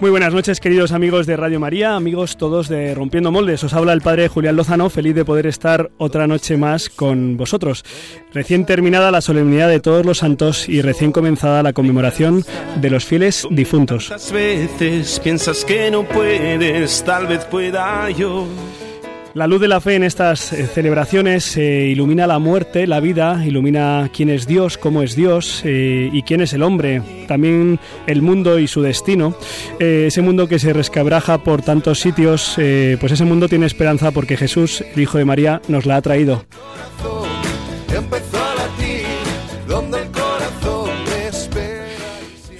[0.00, 3.62] Muy buenas noches, queridos amigos de Radio María, amigos todos de Rompiendo Moldes.
[3.64, 7.84] Os habla el padre Julián Lozano, feliz de poder estar otra noche más con vosotros.
[8.32, 12.46] Recién terminada la solemnidad de todos los santos y recién comenzada la conmemoración
[12.80, 14.08] de los fieles difuntos.
[14.32, 18.46] veces piensas que no puedes, tal vez pueda yo.
[19.32, 23.46] La luz de la fe en estas eh, celebraciones eh, ilumina la muerte, la vida,
[23.46, 28.22] ilumina quién es Dios, cómo es Dios eh, y quién es el hombre, también el
[28.22, 29.36] mundo y su destino.
[29.78, 34.82] Ese mundo que se rescabraja por tantos sitios, pues ese mundo tiene esperanza porque Jesús,
[34.94, 36.44] el Hijo de María, nos la ha traído.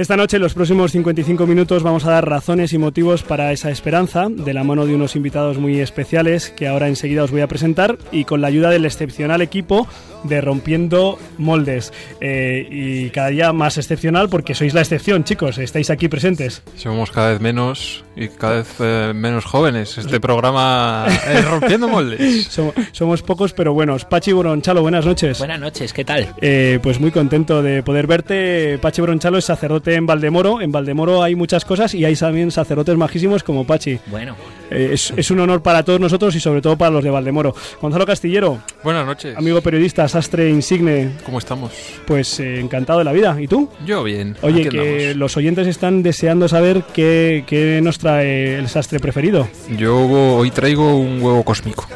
[0.01, 3.71] Esta noche, en los próximos 55 minutos, vamos a dar razones y motivos para esa
[3.71, 7.49] esperanza, de la mano de unos invitados muy especiales que ahora enseguida os voy a
[7.49, 9.87] presentar y con la ayuda del excepcional equipo
[10.25, 11.93] de Rompiendo Moldes.
[12.23, 16.63] Eh, y cada día más excepcional porque sois la excepción, chicos, estáis aquí presentes.
[16.77, 19.99] Somos cada vez menos y cada vez eh, menos jóvenes.
[19.99, 22.47] Este programa es rompiendo moldes.
[22.47, 24.07] Somos, somos pocos pero buenos.
[24.07, 25.39] Pachi Bronchalo, buenas noches.
[25.39, 26.35] Buenas noches, ¿qué tal?
[26.41, 28.79] Eh, pues muy contento de poder verte.
[28.81, 30.61] Pachi Bronchalo es sacerdote en Valdemoro.
[30.61, 33.99] En Valdemoro hay muchas cosas y hay también sacerdotes majísimos como Pachi.
[34.07, 34.37] Bueno,
[34.71, 37.55] Eh, es, es un honor para todos nosotros y sobre todo para los de Valdemoro.
[37.83, 39.37] Gonzalo Castillero, Buenas noches.
[39.37, 41.73] amigo periodista, sastre insigne, ¿Cómo estamos?
[42.07, 43.37] pues eh, encantado de la vida.
[43.41, 43.69] ¿Y tú?
[43.85, 44.37] Yo bien.
[44.43, 45.17] Oye, que andamos.
[45.17, 49.49] los oyentes están deseando saber qué, qué nos trae el sastre preferido.
[49.77, 49.97] Yo
[50.37, 51.87] hoy traigo un huevo cósmico.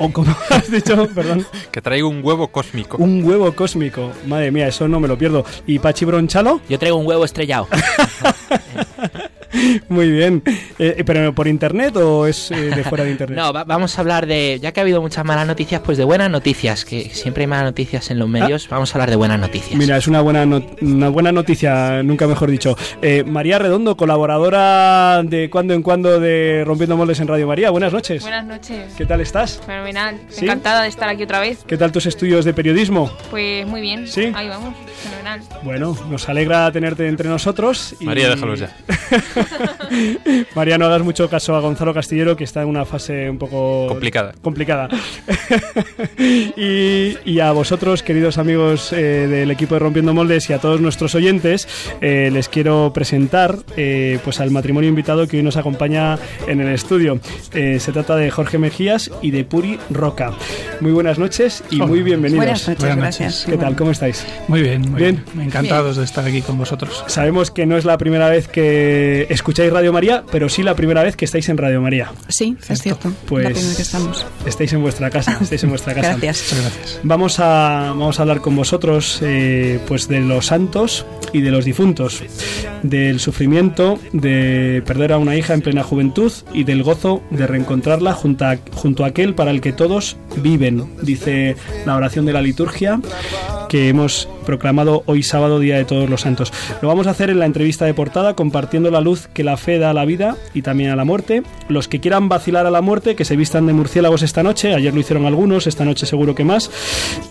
[0.00, 2.96] O como has dicho, perdón, Que traigo un huevo cósmico.
[2.98, 4.12] un huevo cósmico.
[4.26, 5.44] Madre mía, eso no me lo pierdo.
[5.66, 6.60] ¿Y Pachi Bronchalo?
[6.68, 7.66] yo traigo un huevo estrellado.
[9.88, 10.42] Muy bien.
[10.78, 13.38] Eh, ¿Pero por internet o es eh, de fuera de internet?
[13.38, 16.04] No, va- vamos a hablar de, ya que ha habido muchas malas noticias, pues de
[16.04, 19.38] buenas noticias, que siempre hay malas noticias en los medios, vamos a hablar de buenas
[19.38, 19.74] noticias.
[19.78, 22.76] Mira, es una buena, no- una buena noticia, nunca mejor dicho.
[23.02, 27.70] Eh, María Redondo, colaboradora de cuando en cuando de Rompiendo Moldes en Radio María.
[27.70, 28.22] Buenas noches.
[28.22, 28.94] Buenas noches.
[28.96, 29.60] ¿Qué tal estás?
[29.64, 30.18] Fenomenal.
[30.28, 30.44] ¿Sí?
[30.44, 31.64] Encantada de estar aquí otra vez.
[31.66, 33.10] ¿Qué tal tus estudios de periodismo?
[33.30, 34.06] Pues muy bien.
[34.06, 34.32] ¿Sí?
[34.34, 34.74] Ahí vamos.
[35.02, 35.40] Fenomenal.
[35.62, 37.94] Bueno, nos alegra tenerte entre nosotros.
[38.00, 38.70] y- María, déjalos ya.
[40.54, 43.86] María, no hagas mucho caso a Gonzalo Castillero, que está en una fase un poco
[43.88, 44.34] Complicada.
[44.42, 44.88] complicada.
[46.56, 50.80] y, y a vosotros, queridos amigos eh, del equipo de Rompiendo Moldes y a todos
[50.80, 51.68] nuestros oyentes,
[52.00, 56.68] eh, les quiero presentar eh, pues al matrimonio invitado que hoy nos acompaña en el
[56.72, 57.20] estudio.
[57.54, 60.32] Eh, se trata de Jorge Mejías y de Puri Roca.
[60.80, 62.44] Muy buenas noches y muy bienvenidos.
[62.44, 63.46] Buenas noches, Buenas gracias.
[63.48, 63.76] ¿Qué tal?
[63.76, 64.26] ¿Cómo estáis?
[64.48, 65.24] Muy bien, muy Bien.
[65.34, 65.46] bien.
[65.48, 67.04] Encantados de estar aquí con vosotros.
[67.06, 71.02] Sabemos que no es la primera vez que escucháis Radio María, pero sí la primera
[71.02, 72.12] vez que estáis en Radio María.
[72.28, 73.12] Sí, es cierto.
[73.26, 74.26] Pues la primera que estamos.
[74.46, 76.16] estáis en vuestra casa, estáis en vuestra casa.
[76.16, 76.52] Gracias.
[76.52, 77.00] Muchas gracias.
[77.02, 81.64] Vamos a, vamos a hablar con vosotros eh, pues de los santos y de los
[81.64, 82.22] difuntos,
[82.82, 88.14] del sufrimiento de perder a una hija en plena juventud y del gozo de reencontrarla
[88.14, 91.56] junto a, junto a aquel para el que todos viven, dice
[91.86, 93.00] la oración de la liturgia
[93.68, 96.52] que hemos proclamado hoy sábado, Día de Todos los Santos.
[96.80, 99.78] Lo vamos a hacer en la entrevista de portada, compartiendo la luz que la fe
[99.78, 101.42] da a la vida y también a la muerte.
[101.68, 104.94] Los que quieran vacilar a la muerte, que se vistan de murciélagos esta noche, ayer
[104.94, 106.70] lo hicieron algunos, esta noche seguro que más,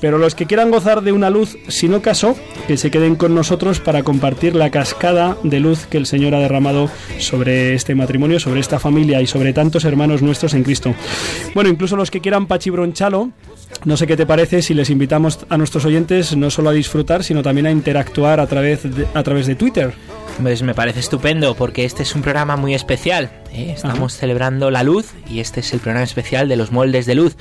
[0.02, 2.36] pero los que quieran gozar de una luz, si no caso,
[2.68, 6.40] que se queden con nosotros para compartir la cascada de luz que el Señor ha
[6.40, 6.90] derramado
[7.20, 10.94] sobre este matrimonio, sobre esta familia y sobre tantos hermanos nuestros en Cristo.
[11.54, 13.32] Bueno, incluso los que quieran pachibronchalo,
[13.86, 17.24] no sé qué te parece si les invitamos a nuestros oyentes no solo a disfrutar,
[17.24, 19.94] sino también a interactuar a través de, a través de Twitter.
[20.42, 23.32] Pues me parece estupendo porque este es un programa muy especial.
[23.54, 23.72] ¿Eh?
[23.76, 27.36] Estamos celebrando la luz y este es el programa especial de los moldes de luz.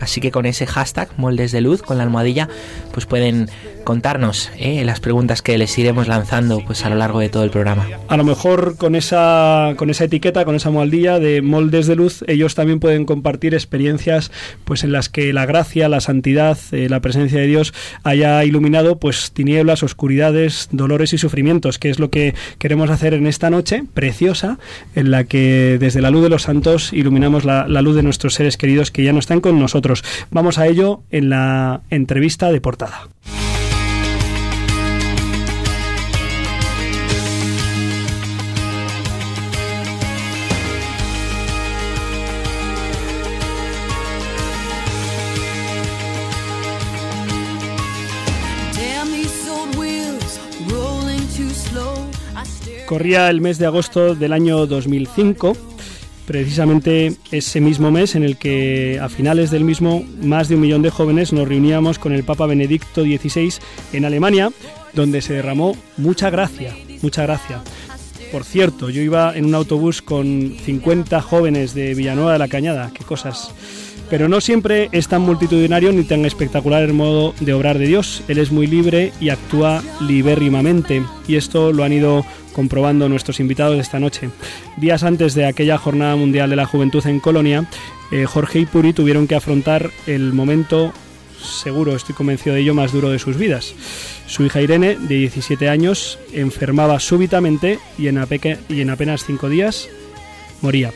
[0.00, 2.48] Así que con ese hashtag moldes de luz, con la almohadilla,
[2.92, 3.48] pues pueden
[3.84, 4.84] contarnos ¿eh?
[4.84, 7.86] las preguntas que les iremos lanzando pues a lo largo de todo el programa.
[8.08, 12.24] A lo mejor con esa, con esa etiqueta, con esa moldilla de moldes de luz,
[12.26, 14.32] ellos también pueden compartir experiencias
[14.64, 17.72] pues en las que la gracia, la santidad, eh, la presencia de Dios
[18.02, 23.26] haya iluminado pues tinieblas, oscuridades, dolores y sufrimientos, que es lo que queremos hacer en
[23.26, 24.58] esta noche preciosa,
[24.94, 28.34] en la que desde la luz de los santos iluminamos la, la luz de nuestros
[28.34, 30.04] seres queridos que ya no están con nosotros.
[30.30, 33.08] Vamos a ello en la entrevista de portada.
[52.92, 55.56] Corría el mes de agosto del año 2005,
[56.26, 60.82] precisamente ese mismo mes en el que a finales del mismo más de un millón
[60.82, 63.54] de jóvenes nos reuníamos con el Papa Benedicto XVI
[63.94, 64.50] en Alemania,
[64.92, 67.62] donde se derramó mucha gracia, mucha gracia.
[68.30, 72.90] Por cierto, yo iba en un autobús con 50 jóvenes de Villanueva de la Cañada,
[72.92, 73.54] qué cosas.
[74.10, 78.22] Pero no siempre es tan multitudinario ni tan espectacular el modo de obrar de Dios.
[78.28, 81.02] Él es muy libre y actúa libérrimamente.
[81.26, 82.22] Y esto lo han ido
[82.52, 84.30] comprobando nuestros invitados esta noche.
[84.76, 87.68] Días antes de aquella Jornada Mundial de la Juventud en Colonia,
[88.10, 90.92] eh, Jorge y Puri tuvieron que afrontar el momento,
[91.42, 93.74] seguro, estoy convencido de ello, más duro de sus vidas.
[94.26, 98.20] Su hija Irene, de 17 años, enfermaba súbitamente y en,
[98.68, 99.88] y en apenas cinco días
[100.60, 100.92] moría.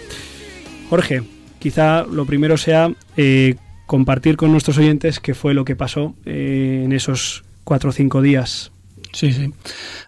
[0.89, 1.23] Jorge,
[1.59, 3.57] quizá lo primero sea eh,
[3.87, 8.23] compartir con nuestros oyentes qué fue lo que pasó eh, en esos cuatro o cinco
[8.23, 8.73] días.
[9.17, 9.51] Sí, sí.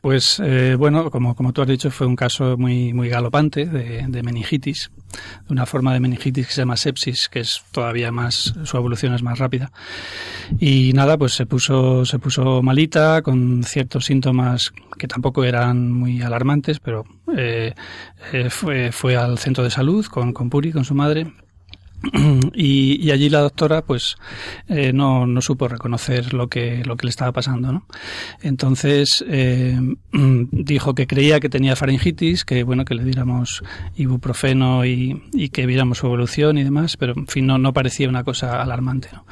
[0.03, 4.05] Pues eh, bueno, como, como tú has dicho, fue un caso muy, muy galopante de,
[4.07, 4.91] de meningitis,
[5.47, 9.15] de una forma de meningitis que se llama sepsis, que es todavía más, su evolución
[9.15, 9.73] es más rápida.
[10.61, 16.21] Y nada, pues se puso, se puso malita con ciertos síntomas que tampoco eran muy
[16.21, 17.73] alarmantes, pero eh,
[18.35, 21.33] eh, fue, fue al centro de salud con, con Puri, con su madre,
[22.55, 24.17] y, y allí la doctora pues
[24.69, 27.87] eh, no, no supo reconocer lo que lo que le estaba pasando ¿no?
[28.41, 29.77] entonces eh,
[30.13, 33.65] dijo que creía que tenía faringitis que bueno que le diéramos
[33.97, 38.09] ibuprofeno y, y que viéramos su evolución y demás pero en fin no, no parecía
[38.09, 39.27] una cosa alarmante ¿no?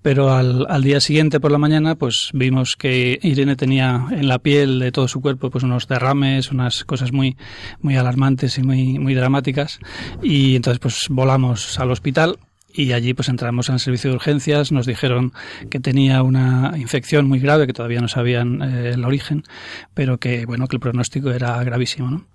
[0.00, 4.38] pero al, al día siguiente por la mañana pues vimos que Irene tenía en la
[4.38, 7.36] piel de todo su cuerpo pues unos derrames unas cosas muy
[7.80, 9.80] muy alarmantes y muy muy dramáticas
[10.22, 12.36] y entonces pues volamos al hospital
[12.74, 15.32] y allí pues entramos en el servicio de urgencias, nos dijeron
[15.70, 19.44] que tenía una infección muy grave, que todavía no sabían eh, el origen,
[19.94, 22.26] pero que bueno, que el pronóstico era gravísimo, ¿no?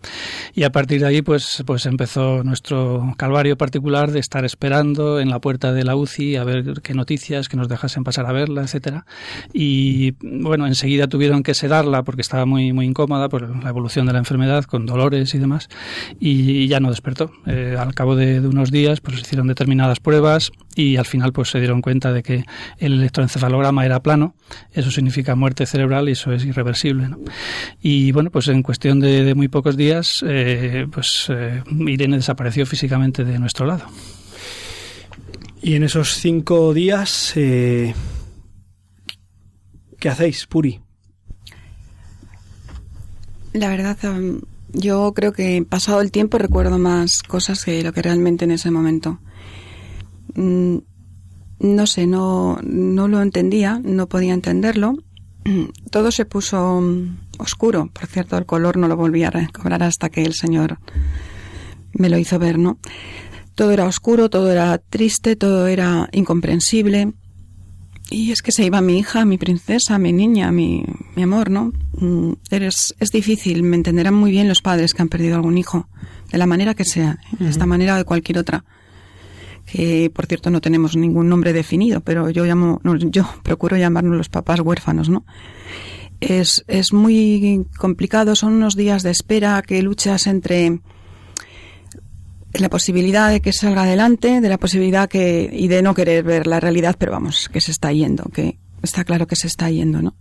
[0.56, 5.30] Y a partir de ahí pues pues empezó nuestro calvario particular de estar esperando en
[5.30, 8.62] la puerta de la UCI a ver qué noticias, que nos dejasen pasar a verla,
[8.62, 9.06] etcétera.
[9.52, 14.14] Y bueno, enseguida tuvieron que sedarla porque estaba muy muy incómoda por la evolución de
[14.14, 15.68] la enfermedad con dolores y demás
[16.18, 17.32] y ya no despertó.
[17.46, 20.29] Eh, al cabo de, de unos días pues hicieron determinadas pruebas
[20.76, 22.46] y al final pues se dieron cuenta de que
[22.78, 24.36] el electroencefalograma era plano,
[24.72, 27.10] eso significa muerte cerebral y eso es irreversible.
[27.10, 27.20] ¿no?
[27.82, 32.66] Y bueno, pues en cuestión de, de muy pocos días, eh, pues eh, Irene desapareció
[32.66, 33.86] físicamente de nuestro lado.
[35.62, 37.94] Y en esos cinco días, eh,
[40.00, 40.80] ¿qué hacéis, Puri?
[43.52, 44.42] La verdad, um,
[44.72, 48.72] yo creo que pasado el tiempo recuerdo más cosas que lo que realmente en ese
[48.72, 49.20] momento.
[50.36, 50.78] Mm,
[51.60, 54.96] no sé, no, no lo entendía, no podía entenderlo.
[55.92, 57.90] Todo se puso mm, oscuro.
[57.92, 60.80] Por cierto, el color no lo volví a recobrar hasta que el Señor
[61.94, 62.80] me lo hizo ver, ¿no?
[63.56, 67.14] Todo era oscuro, todo era triste, todo era incomprensible.
[68.12, 70.84] Y es que se iba mi hija, mi princesa, mi niña, mi,
[71.16, 71.74] mi amor, ¿no?
[71.94, 75.90] Mm, Eres, es difícil, me entenderán muy bien los padres que han perdido algún hijo,
[76.32, 77.44] de la manera que sea, ¿eh?
[77.44, 78.64] de esta manera o de cualquier otra.
[79.72, 84.18] Que, por cierto, no tenemos ningún nombre definido, pero yo llamo, no, yo procuro llamarnos
[84.18, 85.26] los papás huérfanos, ¿no?
[86.20, 90.82] Es, es muy complicado, son unos días de espera que luchas entre
[92.54, 96.48] la posibilidad de que salga adelante, de la posibilidad que y de no querer ver
[96.48, 100.02] la realidad, pero vamos, que se está yendo, que está claro que se está yendo,
[100.02, 100.16] ¿no?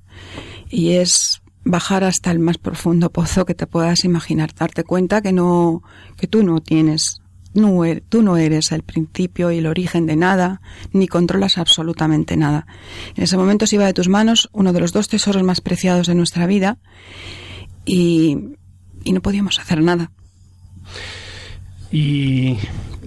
[0.69, 5.33] Y es bajar hasta el más profundo pozo que te puedas imaginar, darte cuenta que
[5.33, 5.83] no
[6.17, 7.21] que tú no tienes
[7.85, 10.61] er- tú no eres el principio y el origen de nada,
[10.93, 12.67] ni controlas absolutamente nada.
[13.17, 16.07] En ese momento se iba de tus manos uno de los dos tesoros más preciados
[16.07, 16.79] de nuestra vida
[17.85, 18.39] y,
[19.05, 20.11] y no podíamos hacer nada.
[21.91, 22.57] Y,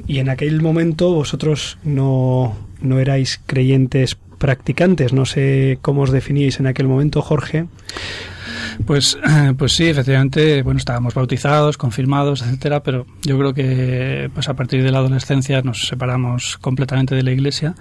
[0.07, 6.59] y en aquel momento vosotros no, no erais creyentes practicantes, no sé cómo os definíais
[6.59, 7.67] en aquel momento, Jorge.
[8.85, 9.17] Pues,
[9.57, 14.83] pues sí, efectivamente, bueno, estábamos bautizados, confirmados, etcétera, pero yo creo que pues a partir
[14.83, 17.75] de la adolescencia nos separamos completamente de la iglesia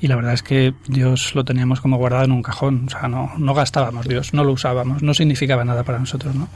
[0.00, 3.08] y la verdad es que Dios lo teníamos como guardado en un cajón, o sea,
[3.08, 6.48] no, no gastábamos Dios, no lo usábamos, no significaba nada para nosotros, ¿no?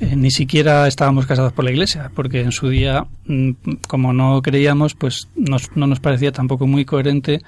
[0.00, 3.50] Eh, ni siquiera estábamos casados por la iglesia, porque en su día, mm,
[3.88, 7.40] como no creíamos, pues nos, no nos parecía tampoco muy coherente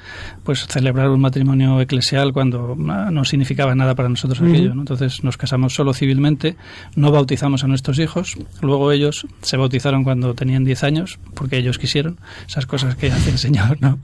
[0.43, 4.83] pues celebrar un matrimonio eclesial cuando ah, no significaba nada para nosotros aquello, ¿no?
[4.83, 6.57] Entonces nos casamos casamos solo civilmente,
[6.97, 11.79] no bautizamos a nuestros hijos, luego ellos se bautizaron cuando tenían 10 años, porque ellos
[11.79, 14.01] quisieron, esas cosas que hace el Señor, ¿no?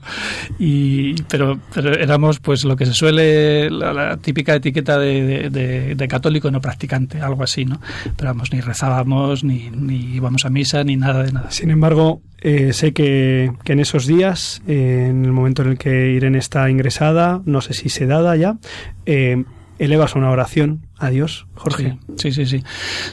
[0.59, 5.49] Y, pero, pero éramos pues lo que se suele, la, la típica etiqueta de, de-
[5.49, 7.81] de- de católico no practicante, algo así, ¿no?
[8.15, 11.51] Pero vamos, ni rezábamos, ni, ni íbamos a misa, ni nada de nada.
[11.51, 15.77] Sin embargo, eh, sé que, que en esos días, eh, en el momento en el
[15.77, 18.57] que Irene está ingresada, no sé si sedada ya,
[19.05, 19.43] eh,
[19.81, 21.97] elevas una oración a Dios, Jorge.
[22.17, 22.59] Sí, sí, sí.
[22.59, 22.63] Sí,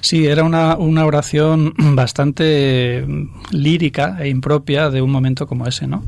[0.02, 3.06] Sí, era una, una oración bastante
[3.50, 6.04] lírica e impropia de un momento como ese, ¿no?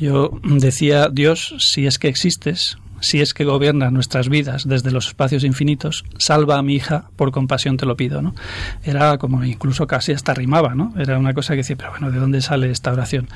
[0.00, 5.08] Yo decía, Dios, si es que existes, si es que gobiernas nuestras vidas desde los
[5.08, 8.34] espacios infinitos, salva a mi hija, por compasión te lo pido, ¿no?
[8.82, 10.92] Era como incluso casi hasta rimaba, ¿no?
[10.98, 13.28] Era una cosa que decía, pero bueno, ¿de dónde sale esta oración?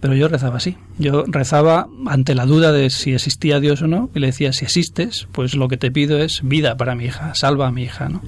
[0.00, 0.76] Pero yo rezaba así.
[0.98, 4.64] Yo rezaba ante la duda de si existía Dios o no, y le decía, si
[4.64, 8.08] existes, pues lo que te pido es vida para mi hija, salva a mi hija,
[8.08, 8.22] ¿no?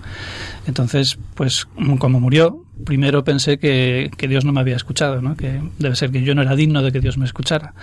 [0.67, 1.67] Entonces, pues
[1.99, 5.37] como murió, primero pensé que, que Dios no me había escuchado, ¿no?
[5.37, 7.75] que debe ser que yo no era digno de que Dios me escuchara.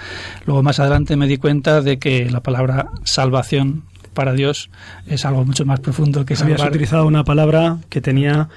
[0.46, 4.70] Luego más adelante me di cuenta de que la palabra salvación para Dios
[5.08, 6.70] es algo mucho más profundo que Habías salvar.
[6.70, 8.50] utilizado una palabra que tenía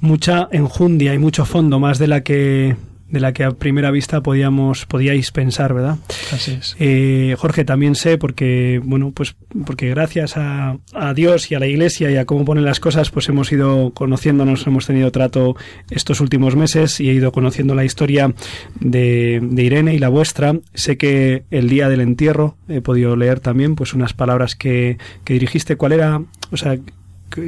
[0.00, 2.76] mucha enjundia y mucho fondo, más de la que
[3.08, 5.98] de la que a primera vista podíamos podíais pensar, ¿verdad?
[6.32, 6.76] Así es.
[6.78, 11.66] Eh, Jorge, también sé porque, bueno, pues porque gracias a, a Dios y a la
[11.66, 15.56] Iglesia y a cómo ponen las cosas, pues hemos ido conociéndonos, hemos tenido trato
[15.90, 18.34] estos últimos meses y he ido conociendo la historia
[18.80, 20.58] de, de Irene y la vuestra.
[20.74, 25.34] Sé que el día del entierro he podido leer también, pues unas palabras que, que
[25.34, 25.76] dirigiste.
[25.76, 26.76] ¿Cuál era, o sea,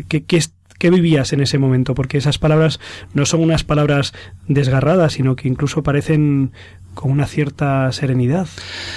[0.08, 0.40] qué, qué,
[0.78, 1.94] qué vivías en ese momento?
[1.94, 2.80] Porque esas palabras
[3.14, 4.14] no son unas palabras
[4.47, 6.52] desgarradas, sino que incluso parecen
[6.99, 8.49] con una cierta serenidad.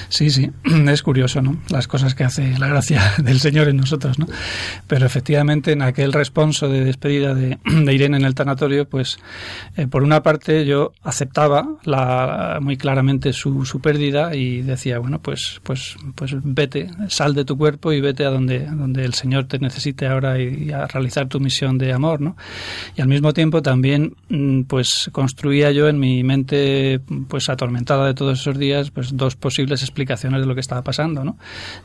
[0.09, 0.49] Sí, sí,
[0.89, 1.57] es curioso, ¿no?
[1.69, 4.25] Las cosas que hace la gracia del Señor en nosotros, ¿no?
[4.87, 7.59] Pero efectivamente en aquel responso de despedida de,
[7.93, 9.19] Irene en el tanatorio, pues
[9.77, 15.21] eh, por una parte yo aceptaba la, muy claramente su, su pérdida y decía, bueno,
[15.21, 19.45] pues, pues, pues vete, sal de tu cuerpo y vete a donde, donde el Señor
[19.45, 22.35] te necesite ahora y, a realizar tu misión de amor, ¿no?
[22.95, 28.13] Y al mismo tiempo también, mm, pues construía yo en mi mente, pues atormentada de
[28.13, 31.37] todos esos días, pues dos posibles explicaciones de lo que estaba pasando, ¿no?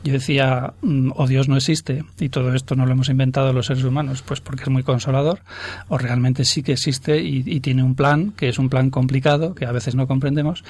[0.03, 3.67] Yo decía, mm, o Dios no existe y todo esto no lo hemos inventado los
[3.67, 5.41] seres humanos, pues porque es muy consolador,
[5.87, 9.53] o realmente sí que existe y, y tiene un plan, que es un plan complicado,
[9.55, 10.63] que a veces no comprendemos,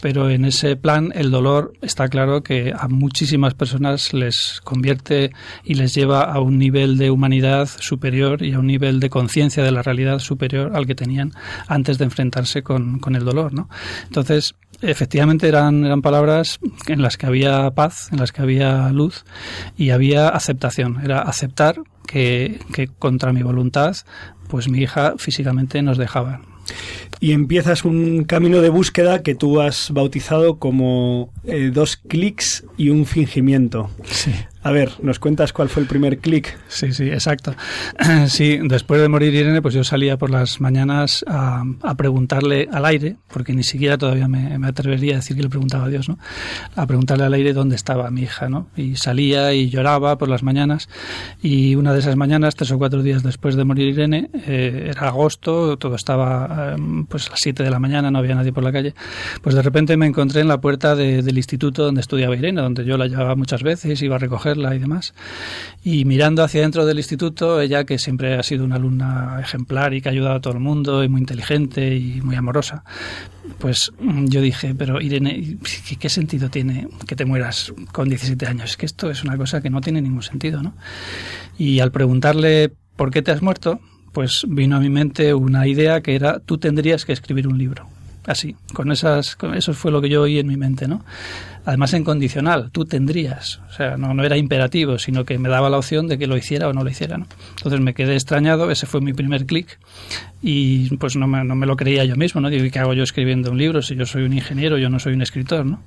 [0.00, 5.32] pero en ese plan el dolor está claro que a muchísimas personas les convierte
[5.64, 9.62] y les lleva a un nivel de humanidad superior y a un nivel de conciencia
[9.62, 11.32] de la realidad superior al que tenían
[11.68, 13.68] antes de enfrentarse con, con el dolor, ¿no?
[14.04, 19.24] Entonces, efectivamente eran, eran palabras en las que había paz, en las que había luz
[19.76, 21.00] y había aceptación.
[21.02, 23.96] Era aceptar que, que contra mi voluntad,
[24.48, 26.42] pues mi hija físicamente nos dejaba.
[27.20, 32.90] Y empiezas un camino de búsqueda que tú has bautizado como eh, dos clics y
[32.90, 33.90] un fingimiento.
[34.04, 34.32] Sí.
[34.64, 36.56] A ver, ¿nos cuentas cuál fue el primer clic?
[36.68, 37.54] Sí, sí, exacto.
[38.28, 41.64] Sí, después de morir Irene, pues yo salía por las mañanas a,
[41.96, 45.88] preguntarle al aire, porque ni siquiera todavía me, atrevería a decir que le preguntaba a
[45.88, 46.18] Dios, ¿no?
[46.76, 48.68] A preguntarle al aire dónde estaba mi hija, ¿no?
[48.76, 50.88] Y salía y lloraba por las mañanas.
[51.42, 55.08] Y una de esas mañanas, tres o cuatro días después de morir Irene, eh, era
[55.08, 58.62] agosto, todo estaba eh, pues a las siete de la mañana, no había nadie por
[58.62, 58.94] la calle.
[59.42, 62.84] Pues de repente me encontré en la puerta de, del instituto donde estudiaba Irene, donde
[62.84, 64.18] yo la llevaba muchas veces, iba a
[64.52, 65.14] recogerla y demás.
[65.84, 70.00] Y mirando hacia dentro del instituto, ella que siempre ha sido una alumna ejemplar y
[70.00, 72.84] que ha ayudado a todo el mundo y muy inteligente y muy amorosa,
[73.58, 75.58] pues yo dije, pero Irene,
[75.98, 78.70] ¿qué, sentido tiene que te mueras con 17 años?
[78.70, 80.74] Es que esto es una cosa que no tiene ningún sentido, ¿no?
[81.58, 83.80] Y al preguntarle por qué te has muerto,
[84.12, 87.88] pues vino a mi mente una idea que era tú tendrías que escribir un libro.
[88.24, 91.04] Así, con esas, eso fue lo que yo oí en mi mente, ¿no?
[91.64, 95.70] Además en condicional, tú tendrías, o sea, no, no era imperativo, sino que me daba
[95.70, 97.26] la opción de que lo hiciera o no lo hiciera, ¿no?
[97.56, 99.78] Entonces me quedé extrañado, ese fue mi primer clic
[100.42, 102.50] y pues no me, no me, lo creía yo mismo, ¿no?
[102.50, 105.12] Digo, ¿qué hago yo escribiendo un libro si yo soy un ingeniero, yo no soy
[105.12, 105.80] un escritor, ¿no?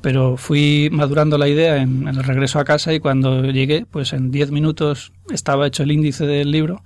[0.00, 4.12] Pero fui madurando la idea en, en el regreso a casa y cuando llegué, pues
[4.12, 6.82] en 10 minutos estaba hecho el índice del libro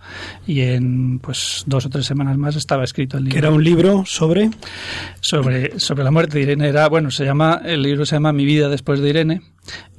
[0.47, 3.35] y en pues dos o tres semanas más estaba escrito el libro.
[3.35, 4.51] ¿Que era un libro sobre?
[5.21, 8.33] Sobre, sobre la muerte de Irene era, bueno, se llama, el libro se se llama
[8.33, 9.41] Mi vida después de Irene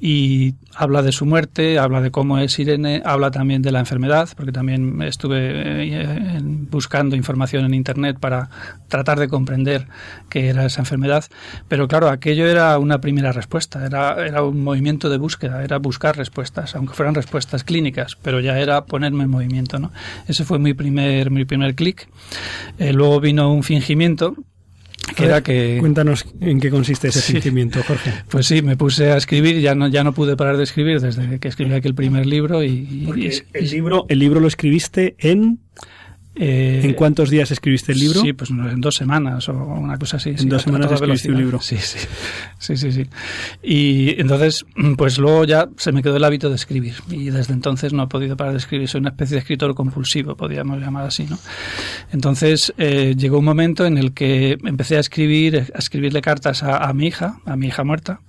[0.00, 4.30] y habla de su muerte, habla de cómo es Irene, habla también de la enfermedad,
[4.34, 8.48] porque también estuve eh, buscando información en Internet para
[8.88, 9.86] tratar de comprender
[10.30, 11.26] qué era esa enfermedad.
[11.68, 16.16] Pero claro, aquello era una primera respuesta, era, era un movimiento de búsqueda, era buscar
[16.16, 19.78] respuestas, aunque fueran respuestas clínicas, pero ya era ponerme en movimiento.
[19.78, 19.92] ¿no?
[20.26, 22.08] Ese fue mi primer, mi primer clic.
[22.78, 24.36] Eh, luego vino un fingimiento
[25.14, 27.32] que era que Cuéntanos en qué consiste ese Sí.
[27.32, 28.12] sentimiento, Jorge.
[28.28, 31.38] pues sí me puse a escribir ya no ya no pude parar de escribir desde
[31.38, 35.60] que escribí aquel primer libro y, y- el libro, el libro lo escribiste en
[36.38, 38.20] eh, ¿En cuántos días escribiste el libro?
[38.20, 40.30] Sí, pues en dos semanas o una cosa así.
[40.30, 41.60] En sí, dos semanas escribiste un libro.
[41.60, 41.98] Sí, sí,
[42.58, 43.06] sí, sí, sí.
[43.62, 44.66] Y entonces,
[44.98, 48.06] pues luego ya se me quedó el hábito de escribir y desde entonces no he
[48.06, 48.86] podido parar de escribir.
[48.86, 51.38] Soy una especie de escritor compulsivo, podríamos llamar así, ¿no?
[52.12, 56.84] Entonces eh, llegó un momento en el que empecé a escribir, a escribirle cartas a,
[56.84, 58.20] a mi hija, a mi hija muerta.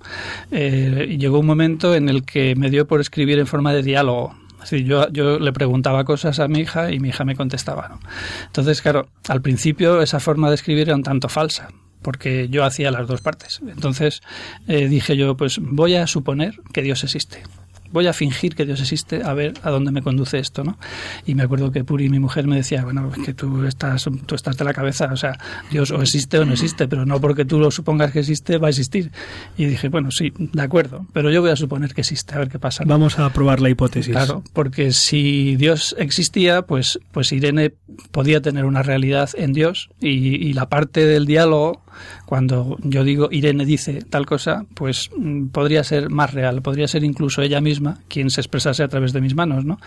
[0.51, 3.83] Eh, y llegó un momento en el que me dio por escribir en forma de
[3.83, 4.46] diálogo.
[4.69, 7.87] Decir, yo, yo le preguntaba cosas a mi hija y mi hija me contestaba.
[7.87, 7.99] ¿no?
[8.47, 11.69] Entonces, claro, al principio esa forma de escribir era un tanto falsa,
[12.01, 13.61] porque yo hacía las dos partes.
[13.67, 14.21] Entonces
[14.67, 17.43] eh, dije yo, pues voy a suponer que Dios existe.
[17.91, 20.77] Voy a fingir que Dios existe a ver a dónde me conduce esto, ¿no?
[21.25, 24.35] Y me acuerdo que Puri, mi mujer, me decía, bueno, es que tú estás, tú
[24.35, 25.37] estás de la cabeza, o sea,
[25.71, 28.67] Dios o existe o no existe, pero no porque tú lo supongas que existe, va
[28.67, 29.11] a existir.
[29.57, 32.49] Y dije, bueno, sí, de acuerdo, pero yo voy a suponer que existe, a ver
[32.49, 32.83] qué pasa.
[32.83, 32.89] ¿no?
[32.89, 34.11] Vamos a probar la hipótesis.
[34.11, 37.73] Claro, porque si Dios existía, pues, pues Irene
[38.11, 41.81] podía tener una realidad en Dios y, y la parte del diálogo,
[42.25, 47.03] cuando yo digo Irene dice tal cosa, pues mm, podría ser más real, podría ser
[47.03, 49.79] incluso ella misma quien se expresase a través de mis manos, ¿no?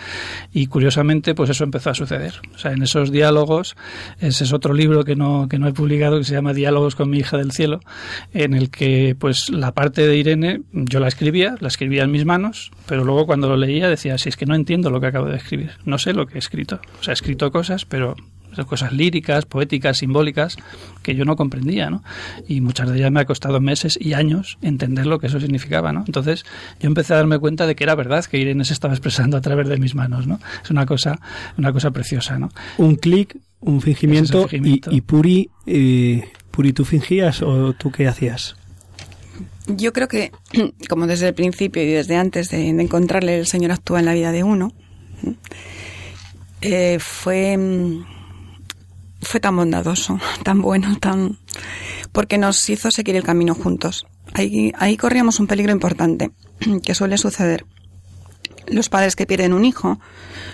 [0.52, 2.34] Y curiosamente, pues eso empezó a suceder.
[2.54, 3.76] O sea, en esos diálogos,
[4.18, 7.10] ese es otro libro que no, que no he publicado que se llama Diálogos con
[7.10, 7.80] mi hija del cielo,
[8.32, 12.24] en el que pues la parte de Irene yo la escribía, la escribía en mis
[12.24, 15.26] manos, pero luego cuando lo leía decía, si es que no entiendo lo que acabo
[15.26, 16.80] de escribir, no sé lo que he escrito.
[17.00, 18.16] O sea, he escrito cosas, pero
[18.66, 20.56] cosas líricas, poéticas, simbólicas,
[21.02, 22.02] que yo no comprendía, ¿no?
[22.48, 25.92] Y muchas de ellas me ha costado meses y años entender lo que eso significaba,
[25.92, 26.04] ¿no?
[26.06, 26.44] Entonces
[26.80, 29.40] yo empecé a darme cuenta de que era verdad que Irene se estaba expresando a
[29.40, 30.40] través de mis manos, ¿no?
[30.62, 31.20] Es una cosa,
[31.56, 32.50] una cosa preciosa, ¿no?
[32.78, 34.52] Un clic, un fingimiento, es.
[34.52, 38.56] Y, y Puri, eh, Puri, ¿tú fingías o tú qué hacías?
[39.66, 40.32] Yo creo que,
[40.88, 44.14] como desde el principio y desde antes de, de encontrarle, el Señor actúa en la
[44.14, 44.72] vida de uno,
[46.60, 48.04] eh, fue, mm,
[49.22, 51.38] fue tan bondadoso, tan bueno, tan
[52.12, 54.06] porque nos hizo seguir el camino juntos.
[54.34, 56.30] Ahí, ahí corríamos un peligro importante,
[56.84, 57.64] que suele suceder.
[58.66, 59.98] Los padres que pierden un hijo,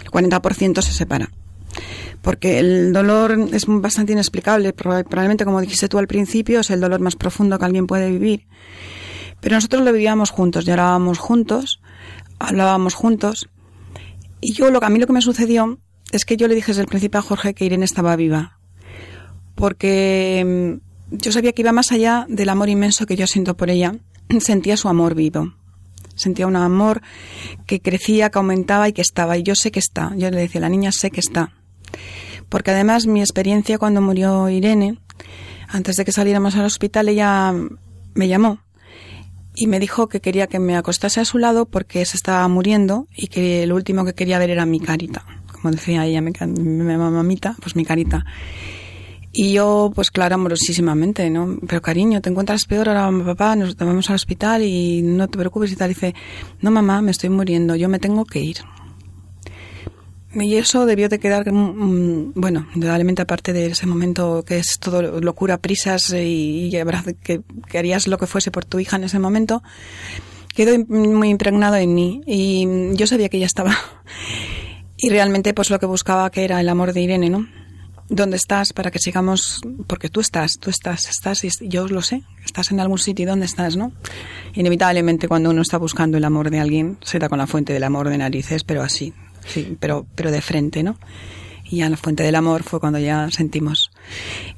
[0.04, 1.30] el 40% se separa.
[2.22, 4.74] Porque el dolor es bastante inexplicable.
[4.74, 8.10] Proba- Probablemente, como dijiste tú al principio, es el dolor más profundo que alguien puede
[8.10, 8.46] vivir.
[9.40, 11.80] Pero nosotros lo vivíamos juntos, llorábamos juntos,
[12.38, 13.48] hablábamos juntos.
[14.40, 15.78] Y yo, lo, a mí lo que me sucedió
[16.10, 18.55] es que yo le dije desde el principio a Jorge que Irene estaba viva.
[19.56, 20.78] Porque
[21.10, 23.96] mm, yo sabía que iba más allá del amor inmenso que yo siento por ella.
[24.40, 25.54] Sentía su amor vivo.
[26.14, 27.02] Sentía un amor
[27.66, 29.36] que crecía, que aumentaba y que estaba.
[29.36, 30.12] Y yo sé que está.
[30.16, 31.52] Yo le decía, la niña sé que está.
[32.48, 34.98] Porque además mi experiencia cuando murió Irene,
[35.68, 37.52] antes de que saliéramos al hospital, ella
[38.14, 38.60] me llamó
[39.56, 43.08] y me dijo que quería que me acostase a su lado porque se estaba muriendo
[43.16, 45.24] y que lo último que quería ver era mi carita.
[45.50, 48.24] Como decía ella, mi, mi mamita, pues mi carita.
[49.38, 51.58] Y yo, pues claro, amorosísimamente, ¿no?
[51.68, 55.70] Pero cariño, te encuentras peor ahora, papá, nos vamos al hospital y no te preocupes
[55.72, 55.90] y tal.
[55.90, 56.14] Dice,
[56.62, 58.56] no mamá, me estoy muriendo, yo me tengo que ir.
[60.32, 65.20] Y eso debió de quedar, mm, bueno, indudablemente aparte de ese momento que es todo
[65.20, 66.70] locura, prisas y,
[67.22, 69.62] que, que harías lo que fuese por tu hija en ese momento,
[70.54, 73.76] quedó muy impregnado en mí y mm, yo sabía que ella estaba.
[74.98, 77.46] Y realmente pues lo que buscaba que era el amor de Irene, ¿no?
[78.08, 79.60] ¿Dónde estás para que sigamos?
[79.88, 83.46] Porque tú estás, tú estás, estás y yo lo sé, estás en algún sitio, ¿dónde
[83.46, 83.92] estás, no?
[84.54, 87.82] Inevitablemente cuando uno está buscando el amor de alguien, se da con la fuente del
[87.82, 89.12] amor de narices, pero así,
[89.44, 90.96] sí, pero, pero de frente, ¿no?
[91.64, 93.90] Y ya la fuente del amor fue cuando ya sentimos.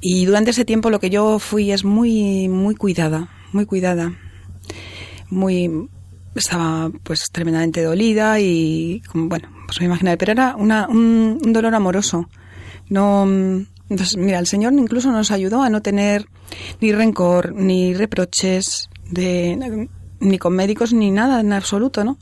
[0.03, 4.13] Y durante ese tiempo lo que yo fui es muy, muy cuidada, muy cuidada.
[5.31, 5.89] Muy,
[6.35, 11.75] estaba pues tremendamente dolida y, bueno, pues me imaginaba, pero era una, un, un dolor
[11.75, 12.29] amoroso.
[12.89, 13.67] No, mm,
[14.17, 16.27] mira, el Señor incluso nos ayudó a no tener
[16.81, 19.89] ni rencor, ni reproches, de,
[20.21, 22.19] ni con médicos, ni nada en absoluto, ¿no?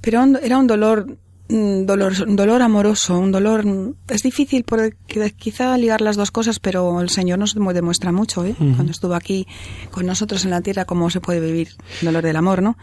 [0.00, 1.16] Pero era un dolor
[1.50, 3.64] dolor, dolor amoroso, un dolor...
[4.08, 4.94] Es difícil porque
[5.36, 8.54] quizá ligar las dos cosas, pero el Señor nos demu- demuestra mucho, ¿eh?
[8.58, 9.46] Cuando estuvo aquí
[9.90, 11.68] con nosotros en la tierra, cómo se puede vivir
[12.00, 12.76] el dolor del amor, ¿no?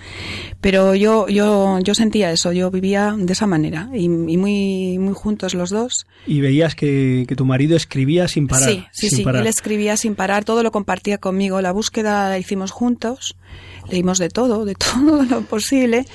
[0.62, 5.13] Pero yo, yo, yo sentía eso, yo vivía de esa manera y, y muy, muy
[5.13, 6.06] juntos los dos.
[6.25, 8.69] Y veías que, que tu marido escribía sin parar.
[8.69, 9.23] Sí, sí, sin sí.
[9.23, 9.41] parar.
[9.41, 11.62] Él escribía sin parar, todo lo compartía conmigo.
[11.62, 13.36] La búsqueda la hicimos juntos,
[13.89, 16.06] leímos de todo, de todo lo posible.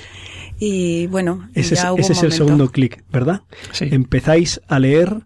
[0.64, 3.40] Y bueno, Ese, es, ya hubo ese un es el segundo clic, ¿verdad?
[3.72, 3.88] Sí.
[3.90, 5.22] Empezáis a leer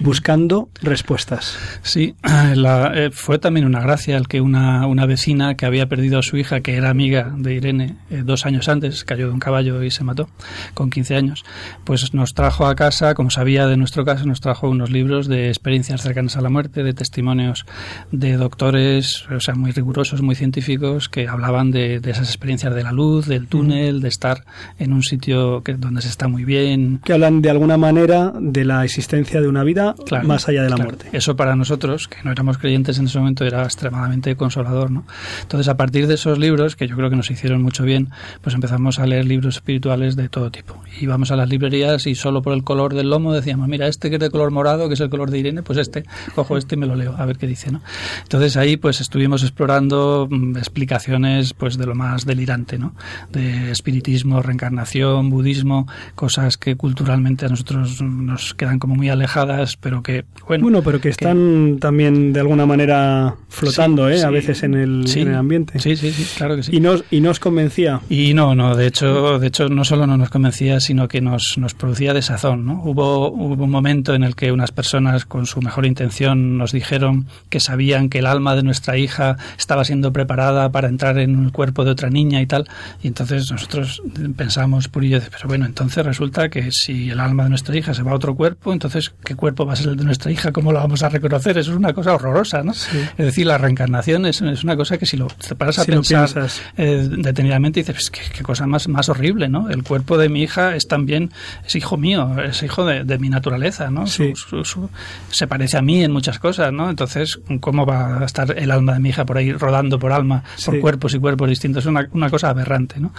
[0.00, 1.56] buscando respuestas.
[1.82, 2.14] Sí,
[2.54, 6.22] la- eh, fue también una gracia el que una, una vecina que había perdido a
[6.22, 9.82] su hija, que era amiga de Irene eh, dos años antes, cayó de un caballo
[9.82, 10.28] y se mató
[10.74, 11.44] con 15 años,
[11.84, 15.48] pues nos trajo a casa, como sabía de nuestro caso, nos trajo unos libros de
[15.48, 17.66] experiencias cercanas a la muerte, de testimonios
[18.10, 22.82] de doctores, o sea, muy rigurosos, muy científicos, que hablaban de, de esas experiencias de
[22.82, 24.44] la luz, del túnel, de estar
[24.78, 28.64] en un sitio que, donde se está muy bien, Que hablan de alguna manera de
[28.64, 30.90] la existencia de una vida Claro, más allá de la claro.
[30.90, 31.08] muerte.
[31.12, 35.04] Eso para nosotros, que no éramos creyentes en ese momento, era extremadamente consolador, ¿no?
[35.42, 38.54] Entonces, a partir de esos libros, que yo creo que nos hicieron mucho bien, pues
[38.54, 40.80] empezamos a leer libros espirituales de todo tipo.
[41.00, 44.16] Íbamos a las librerías y solo por el color del lomo decíamos, mira, este que
[44.16, 46.78] es de color morado, que es el color de Irene, pues este, cojo este y
[46.78, 47.82] me lo leo, a ver qué dice, ¿no?
[48.22, 52.94] Entonces ahí pues estuvimos explorando mm, explicaciones pues de lo más delirante, ¿no?
[53.30, 60.02] De espiritismo, reencarnación, budismo, cosas que culturalmente a nosotros nos quedan como muy alejadas, pero
[60.02, 64.24] que, bueno, Bueno, pero que están también de alguna manera flotando, Sí, ¿eh?
[64.24, 65.20] A veces en el, Sí.
[65.20, 65.78] en el ambiente.
[65.78, 66.76] Sí, sí, sí, claro que sí.
[66.76, 68.00] Y nos, y nos convencía.
[68.08, 71.56] Y no, no, de hecho, de hecho no solo no nos convencía, sino que nos,
[71.58, 72.82] nos producía desazón, ¿no?
[72.84, 77.26] Hubo, hubo un momento en el que unas personas con su mejor intención nos dijeron
[77.48, 81.52] que sabían que el alma de nuestra hija estaba siendo preparada para entrar en el
[81.52, 82.66] cuerpo de otra niña y tal,
[83.02, 84.02] y entonces nosotros
[84.36, 88.12] pensamos, Purillo, pero bueno, entonces resulta que si el alma de nuestra hija se va
[88.12, 90.52] a otro cuerpo, entonces ¿qué cuerpo va a ser el de nuestra hija?
[90.52, 91.58] ¿Cómo lo vamos a reconocer?
[91.58, 92.72] Eso es una cosa horrorosa, ¿no?
[92.72, 95.90] Es decir, la reencarnación es, es una cosa que si lo te paras a Si
[95.90, 96.28] pensar
[96.76, 99.68] eh, detenidamente dices, "Pues, qué, qué cosa más, más horrible, ¿no?
[99.70, 101.30] El cuerpo de mi hija es también,
[101.66, 104.06] es hijo mío, es hijo de, de mi naturaleza, ¿no?
[104.06, 104.32] Sí.
[104.34, 104.90] Su- su- su-
[105.30, 106.90] se parece a mí en muchas cosas, ¿no?
[106.90, 110.42] Entonces, ¿cómo va a estar el alma de mi hija por ahí rodando por alma,
[110.66, 111.84] por cuerpos y cuerpos distintos?
[111.84, 113.12] Es una, una cosa aberrante, ¿no?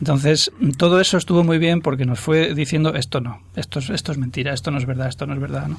[0.00, 4.12] Entonces, todo eso estuvo muy bien porque nos fue diciendo, esto no, esto es, esto
[4.12, 5.78] es mentira, esto no es verdad, esto no es verdad, ¿no?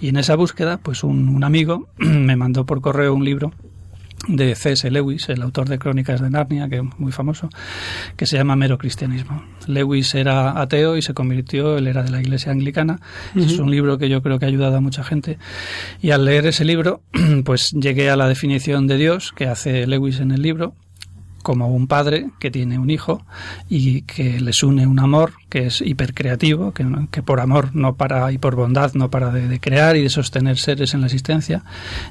[0.00, 3.52] Y en esa búsqueda, pues un, un amigo me mandó por correo un libro
[4.28, 4.90] de C.S.
[4.90, 7.48] Lewis, el autor de Crónicas de Narnia, que es muy famoso,
[8.16, 9.44] que se llama Mero Cristianismo.
[9.66, 13.00] Lewis era ateo y se convirtió, él era de la iglesia anglicana.
[13.34, 15.38] Es un libro que yo creo que ha ayudado a mucha gente.
[16.00, 17.02] Y al leer ese libro,
[17.44, 20.74] pues llegué a la definición de Dios que hace Lewis en el libro
[21.46, 23.24] como un padre que tiene un hijo
[23.68, 28.32] y que les une un amor que es hipercreativo, que, que por amor no para
[28.32, 31.62] y por bondad no para de, de crear y de sostener seres en la existencia,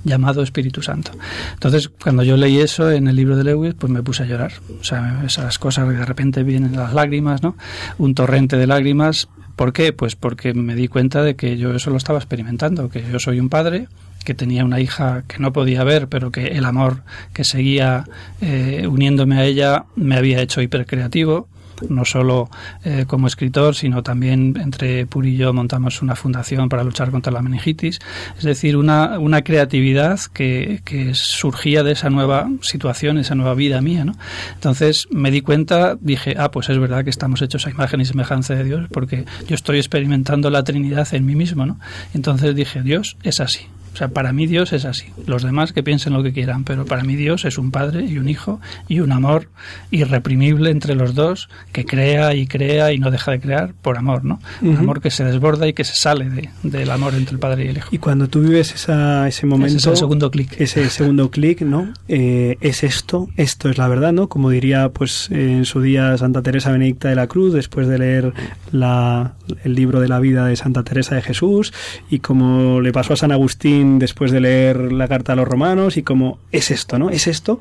[0.05, 1.11] llamado Espíritu Santo.
[1.53, 4.53] Entonces, cuando yo leí eso en el libro de Lewis, pues me puse a llorar.
[4.79, 7.57] O sea, esas cosas que de repente vienen las lágrimas, ¿no?
[7.97, 9.27] Un torrente de lágrimas.
[9.57, 9.91] ¿Por qué?
[9.91, 13.41] Pues porque me di cuenta de que yo eso lo estaba experimentando, que yo soy
[13.41, 13.89] un padre
[14.25, 18.05] que tenía una hija que no podía ver, pero que el amor que seguía
[18.41, 21.47] eh, uniéndome a ella me había hecho hipercreativo,
[21.89, 22.49] no solo
[22.83, 27.31] eh, como escritor, sino también entre Puri y yo montamos una fundación para luchar contra
[27.31, 27.99] la meningitis,
[28.37, 33.81] es decir, una, una creatividad que, que surgía de esa nueva situación, esa nueva vida
[33.81, 34.05] mía.
[34.05, 34.13] ¿no?
[34.53, 38.05] Entonces me di cuenta, dije, ah, pues es verdad que estamos hechos a imagen y
[38.05, 41.65] semejanza de Dios, porque yo estoy experimentando la Trinidad en mí mismo.
[41.65, 41.79] ¿no?
[42.13, 43.67] Entonces dije, Dios es así.
[43.95, 45.05] O sea, para mí Dios es así.
[45.25, 48.17] Los demás que piensen lo que quieran, pero para mí Dios es un padre y
[48.17, 49.47] un hijo y un amor
[49.89, 54.25] irreprimible entre los dos que crea y crea y no deja de crear por amor,
[54.25, 54.39] ¿no?
[54.61, 57.65] Un amor que se desborda y que se sale de- del amor entre el padre
[57.65, 57.87] y el hijo.
[57.91, 60.59] Y cuando tú vives esa, ese momento, Ese es el segundo clic.
[60.59, 61.93] ese segundo clic, ¿no?
[62.09, 64.27] Eh, es esto, esto es la verdad, ¿no?
[64.27, 68.33] Como diría, pues, en su día Santa Teresa Benedicta de la Cruz, después de leer
[68.73, 71.73] la, el libro de la vida de Santa Teresa de Jesús,
[72.09, 75.97] y como le pasó a San Agustín después de leer la carta a los romanos,
[75.97, 77.09] y como es esto, ¿no?
[77.09, 77.59] Es esto.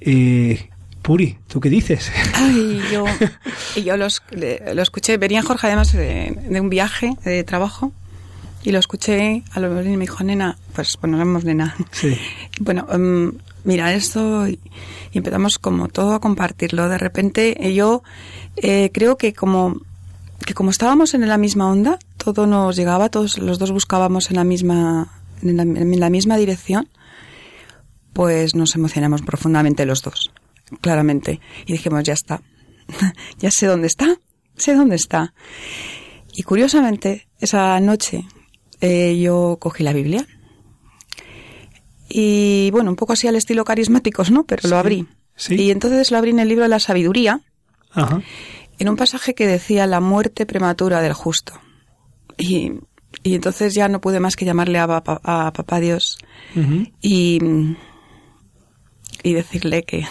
[0.00, 0.68] Eh,
[1.02, 2.10] Puri, ¿tú qué dices?
[2.34, 3.04] Ay, yo,
[3.82, 4.22] yo los-
[4.74, 5.18] lo escuché.
[5.18, 7.92] Venía Jorge además de, de un viaje de trabajo
[8.64, 11.76] y lo escuché a lo y me dijo, nena, pues bueno, éramos nena.
[11.92, 12.16] Sí.
[12.60, 13.32] Bueno, em,
[13.64, 14.58] mira esto y,
[15.12, 16.88] y empezamos como todo a compartirlo.
[16.88, 18.02] De repente eh, yo
[18.56, 19.76] eh, creo que como
[20.44, 24.36] que como estábamos en la misma onda, todo nos llegaba, todos los dos buscábamos en
[24.36, 26.88] la misma en la, en la misma dirección,
[28.12, 30.32] pues nos emocionamos profundamente los dos,
[30.80, 31.40] claramente.
[31.66, 32.42] Y dijimos, ya está,
[33.38, 34.16] ya sé dónde está,
[34.56, 35.34] sé dónde está.
[36.34, 38.26] Y curiosamente, esa noche
[38.80, 40.26] eh, yo cogí la Biblia
[42.08, 44.44] y, bueno, un poco así al estilo carismáticos, ¿no?
[44.44, 45.06] Pero lo abrí.
[45.34, 45.54] sí.
[45.56, 47.40] Y entonces lo abrí en el libro de la sabiduría,
[47.90, 48.22] Ajá.
[48.78, 51.60] en un pasaje que decía la muerte prematura del justo.
[52.38, 52.72] Y,
[53.26, 56.18] y entonces ya no pude más que llamarle a, papá- a papá Dios
[57.02, 57.38] y,
[59.22, 60.06] y decirle que,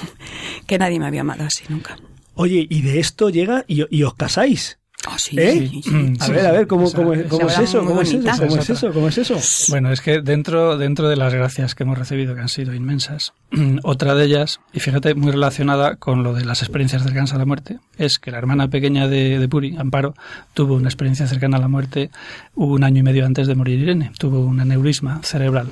[0.67, 1.97] que nadie me había amado así nunca.
[2.33, 4.77] Oye, y de esto llega y, y os casáis.
[5.07, 5.69] Oh, sí, ¿Eh?
[5.71, 6.13] sí, sí.
[6.19, 7.85] A ver, a ver, ¿cómo, es- cómo esa es eso?
[7.85, 8.17] ¿Cómo es eso?
[8.17, 8.37] bonita.
[8.37, 8.93] ¿Cómo es Esa eso?
[8.93, 9.39] ¿Cómo es eso?
[9.69, 13.33] Bueno, es que dentro, dentro de las gracias que hemos recibido, que han sido inmensas,
[13.83, 17.45] otra de ellas, y fíjate, muy relacionada con lo de las experiencias cercanas a la
[17.45, 20.15] muerte, es que la hermana pequeña de, de Puri, Amparo,
[20.53, 22.09] tuvo una experiencia cercana a la muerte
[22.55, 24.11] un año y medio antes de morir Irene.
[24.17, 25.67] Tuvo un aneurisma cerebral.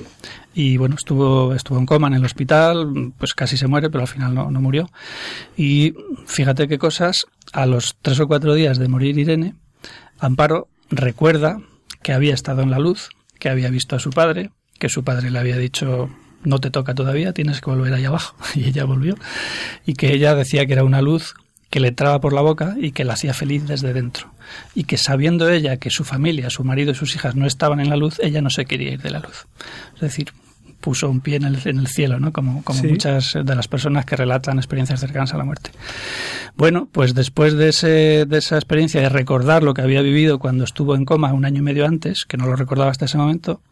[0.54, 4.08] Y bueno, estuvo, estuvo en coma en el hospital, pues casi se muere, pero al
[4.08, 4.88] final no, no murió.
[5.56, 5.94] Y
[6.26, 9.54] fíjate qué cosas, a los tres o cuatro días de morir Irene,
[10.18, 11.60] Amparo recuerda
[12.02, 15.30] que había estado en la luz, que había visto a su padre, que su padre
[15.30, 16.10] le había dicho
[16.44, 18.36] no te toca todavía, tienes que volver ahí abajo.
[18.54, 19.16] Y ella volvió.
[19.86, 21.34] Y que ella decía que era una luz
[21.70, 24.32] que le entraba por la boca y que la hacía feliz desde dentro.
[24.74, 27.90] Y que sabiendo ella que su familia, su marido y sus hijas no estaban en
[27.90, 29.46] la luz, ella no se quería ir de la luz.
[29.94, 30.32] Es decir,
[30.84, 32.30] puso un pie en el, en el cielo, ¿no?
[32.30, 32.88] Como, como Sí.
[32.88, 35.70] muchas de las personas que relatan experiencias cercanas a la muerte.
[36.56, 40.62] Bueno, pues después de, ese, de esa experiencia de recordar lo que había vivido cuando
[40.64, 43.62] estuvo en coma un año y medio antes, que no lo recordaba hasta ese momento,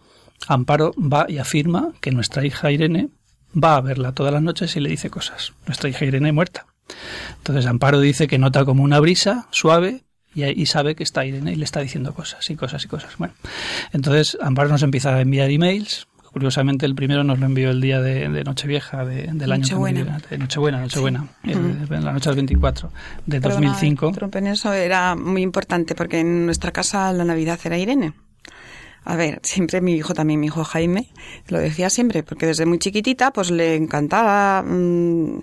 [0.49, 3.11] Amparo va y afirma que nuestra hija Irene
[3.55, 5.53] va a verla todas las noches y le dice cosas.
[5.67, 6.65] Nuestra hija Irene muerta.
[7.37, 10.03] Entonces Amparo dice que nota como una brisa suave
[10.35, 13.11] y, y sabe que está Irene y le está diciendo cosas y cosas y cosas.
[13.19, 13.35] Bueno,
[13.93, 16.09] entonces Amparo nos empieza a enviar emails.
[16.33, 20.19] Curiosamente el primero nos lo envió el día de, de Nochevieja de- del año Nochebuena.
[20.31, 21.51] de Nochebuena, Nochebuena, Sí.
[21.53, 21.95] el- Ujú.
[21.95, 22.91] en la noche del 24
[23.27, 24.07] de Perdona, 2005.
[24.09, 28.15] interrumpe en eso era muy importante porque en nuestra casa la Navidad era Irene.
[29.05, 31.09] A ver, siempre mi hijo también, mi hijo Jaime,
[31.49, 35.43] lo decía siempre, porque desde muy chiquitita pues le encantaba mm, eh,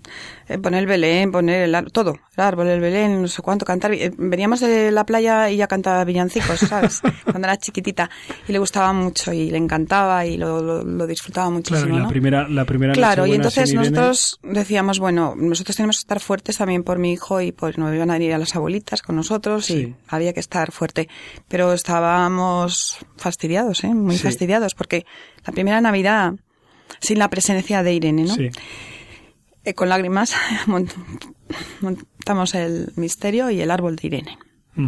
[0.58, 3.94] poner el Belén, poner el ar- todo, el árbol, el Belén, no sé cuánto, cantar.
[3.94, 7.02] Eh, Veníamos de la playa y ya cantaba villancicos, ¿sabes?
[7.24, 8.10] Cuando era chiquitita.
[8.48, 11.98] Y le gustaba mucho y le encantaba y lo, lo, lo disfrutaba muchísimo, Claro, y
[11.98, 12.10] la ¿no?
[12.10, 16.58] primera, la primera Claro, y entonces Irene- nosotros decíamos, bueno, nosotros tenemos que estar fuertes
[16.58, 19.66] también por mi hijo y por no iban a ir a las abuelitas con nosotros
[19.66, 19.74] Sí.
[19.74, 21.10] y había que estar fuerte.
[21.48, 23.94] Pero estábamos fastidiados, ¿eh?
[23.94, 24.24] Muy Sí.
[24.24, 25.06] fastidiados porque
[25.46, 26.34] la primera Navidad
[27.00, 28.34] sin la presencia de Irene, ¿no?
[28.36, 28.50] Sí.
[29.66, 30.34] Eh, con lágrimas
[30.68, 30.94] mont-
[31.82, 34.38] montamos el misterio y el árbol de Irene.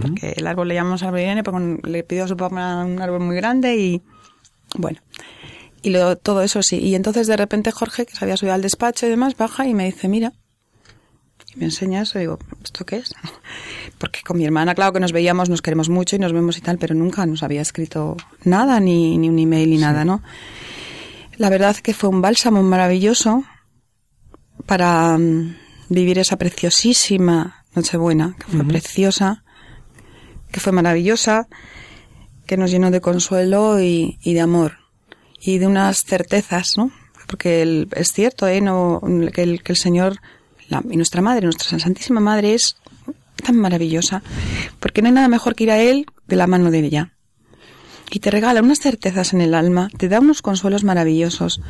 [0.02, 3.02] Porque el árbol le llamamos árbol de Irene porque le pidió a su papá un
[3.02, 4.02] árbol muy grande y
[4.78, 5.00] bueno.
[5.82, 6.78] Y lo, todo eso sí.
[6.78, 9.74] Y entonces de repente Jorge, que se había subido al despacho y demás, baja y
[9.74, 10.32] me dice, mira.
[11.54, 13.14] Y me enseña eso y digo, ¿esto qué es?
[13.98, 16.62] Porque con mi hermana, claro que nos veíamos, nos queremos mucho y nos vemos y
[16.62, 20.24] tal, pero nunca nos había escrito nada, ni, ni un email ni nada, ¿no?
[21.38, 23.44] La verdad que fue un bálsamo maravilloso
[24.66, 25.56] para mm,
[25.90, 29.44] vivir esa preciosísima Nochebuena, que fue preciosa,
[30.52, 31.48] que fue maravillosa,
[32.46, 34.78] que nos llenó de consuelo y, y de amor
[35.40, 36.92] y de unas certezas, ¿no?
[37.28, 38.60] Porque el- es cierto, ¿eh?
[38.62, 39.02] No,
[39.34, 40.18] que, el, que el Señor
[40.68, 42.76] la- y nuestra Madre, nuestra Santísima Madre es
[43.44, 44.22] tan maravillosa,
[44.82, 47.14] porque no hay nada mejor que ir a Él de la mano de ella.
[48.12, 51.62] Y te regala unas certezas en el alma, te da unos consuelos maravillosos.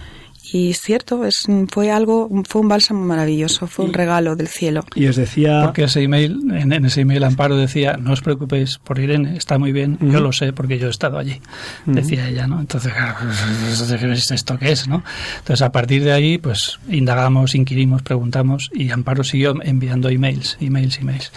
[0.53, 4.83] Y es cierto, es, fue algo, fue un bálsamo maravilloso, fue un regalo del cielo.
[4.95, 5.61] Y os decía...
[5.63, 9.57] Porque ese email, en, en ese email Amparo decía, no os preocupéis por Irene, está
[9.57, 11.39] muy bien, yo lo sé porque yo he estado allí,
[11.85, 12.59] decía ella, ¿no?
[12.59, 15.03] Entonces, claro, pues, ¿esto qué es, no?
[15.39, 20.99] Entonces, a partir de ahí, pues, indagamos, inquirimos, preguntamos y Amparo siguió enviando emails, emails,
[20.99, 21.31] emails.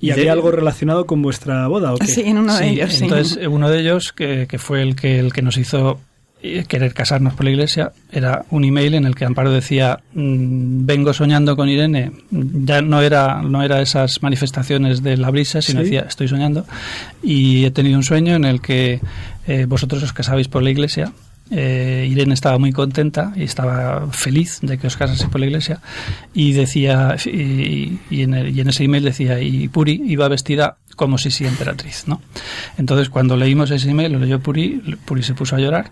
[0.00, 2.06] ¿Y de- había algo relacionado con vuestra boda o qué?
[2.06, 3.04] Sí, en uno de Sí, ellos, sí.
[3.04, 6.00] entonces eh, uno de ellos, que, que fue el que, el que nos hizo
[6.68, 11.12] querer casarnos por la iglesia, era un email en el que Amparo decía, mm, vengo
[11.12, 15.84] soñando con Irene, ya no era, no era esas manifestaciones de la brisa, sino Sí.
[15.84, 16.64] decía, estoy soñando,
[17.22, 19.00] y he tenido un sueño en el que
[19.46, 21.12] eh, vosotros os casabais por la iglesia,
[21.50, 25.80] eh, Irene estaba muy contenta y estaba feliz de que os casaseis por la iglesia.
[26.32, 30.76] Y decía y, y en el- y en ese email decía y Puri iba vestida
[30.94, 32.20] como si sí emperatriz ¿no?
[32.76, 35.90] entonces cuando leímos ese email lo leyó Puri Puri se puso a llorar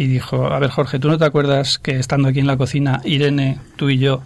[0.00, 3.02] y dijo a ver Jorge tú no te acuerdas que estando aquí en la cocina
[3.04, 4.22] Irene tú y yo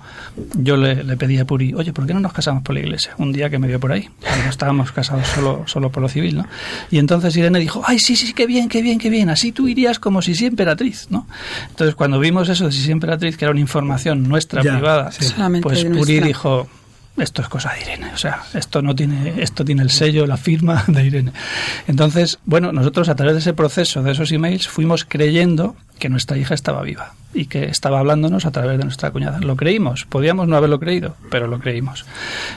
[0.54, 3.14] yo le, le pedí a Puri oye ¿por qué no nos casamos por la iglesia?
[3.18, 6.36] un día que me vio por ahí cuando estábamos casados solo, solo por lo civil
[6.36, 6.46] ¿no?
[6.92, 9.66] y entonces Irene dijo ay sí sí qué bien qué bien qué bien así tú
[9.66, 11.26] irías como si sí emperatriz ¿no?
[11.70, 15.10] entonces cuando vimos eso de si sí emperatriz que era una información nuestra Ya, privada
[15.10, 15.26] sí.
[15.60, 16.26] Pues Puri nuestra.
[16.26, 16.68] dijo
[17.16, 20.36] esto es cosa de Irene, o sea, esto no tiene, esto tiene el sello, la
[20.36, 21.32] firma de Irene.
[21.86, 26.36] Entonces, bueno, nosotros a través de ese proceso, de esos emails, fuimos creyendo que nuestra
[26.36, 29.40] hija estaba viva y que estaba hablándonos a través de nuestra cuñada.
[29.40, 32.04] Lo creímos, podíamos no haberlo creído, pero lo creímos.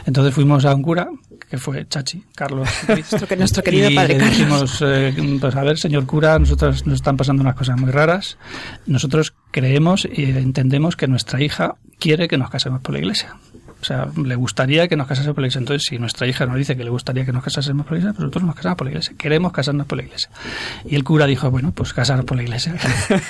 [0.05, 1.07] Entonces fuimos a un cura,
[1.49, 2.67] que fue Chachi, Carlos.
[2.87, 4.37] nuestro, nuestro querido y padre le Carlos.
[4.37, 8.37] dijimos, eh, pues a ver, señor cura, nosotros nos están pasando unas cosas muy raras.
[8.85, 13.35] Nosotros creemos y entendemos que nuestra hija quiere que nos casemos por la iglesia.
[13.87, 15.59] O sea, le gustaría que nos casásemos por la iglesia.
[15.59, 18.13] Entonces, si nuestra hija nos dice que le gustaría que nos casásemos por la iglesia,
[18.17, 19.13] pues nosotros nos casamos por la iglesia.
[19.17, 20.29] Queremos casarnos por la iglesia.
[20.85, 22.75] Y el cura dijo, bueno, pues casar por la iglesia.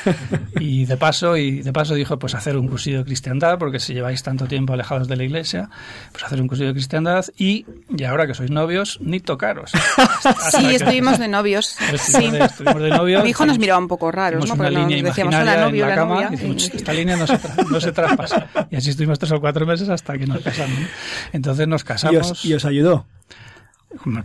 [0.59, 3.93] y de paso, y de paso dijo, pues hacer un cursillo de cristiandad, porque si
[3.93, 5.69] lleváis tanto tiempo alejados de la iglesia,
[6.11, 7.65] pues hacer un cursillo de cristiandad y,
[7.95, 9.71] y ahora que sois novios, ni tocaros.
[10.25, 11.77] Hasta Sí, que- estuvimos de novios.
[11.97, 12.31] Sí.
[12.31, 13.23] de- estuvimos de novios.
[13.23, 14.53] Mi hijo nos miraba un poco raros, ¿no?
[14.53, 16.27] una Porque nos línea decíamos, imaginaria "Hola, novio, en la la cama novia".
[16.29, 18.47] y decimos, esta línea no se, tra- no se traspasa.
[18.71, 20.43] Y así estuvimos tres o cuatro meses hasta que nos
[21.33, 22.31] Entonces nos ¿Y casamos.
[22.31, 23.05] os, y os ayudó?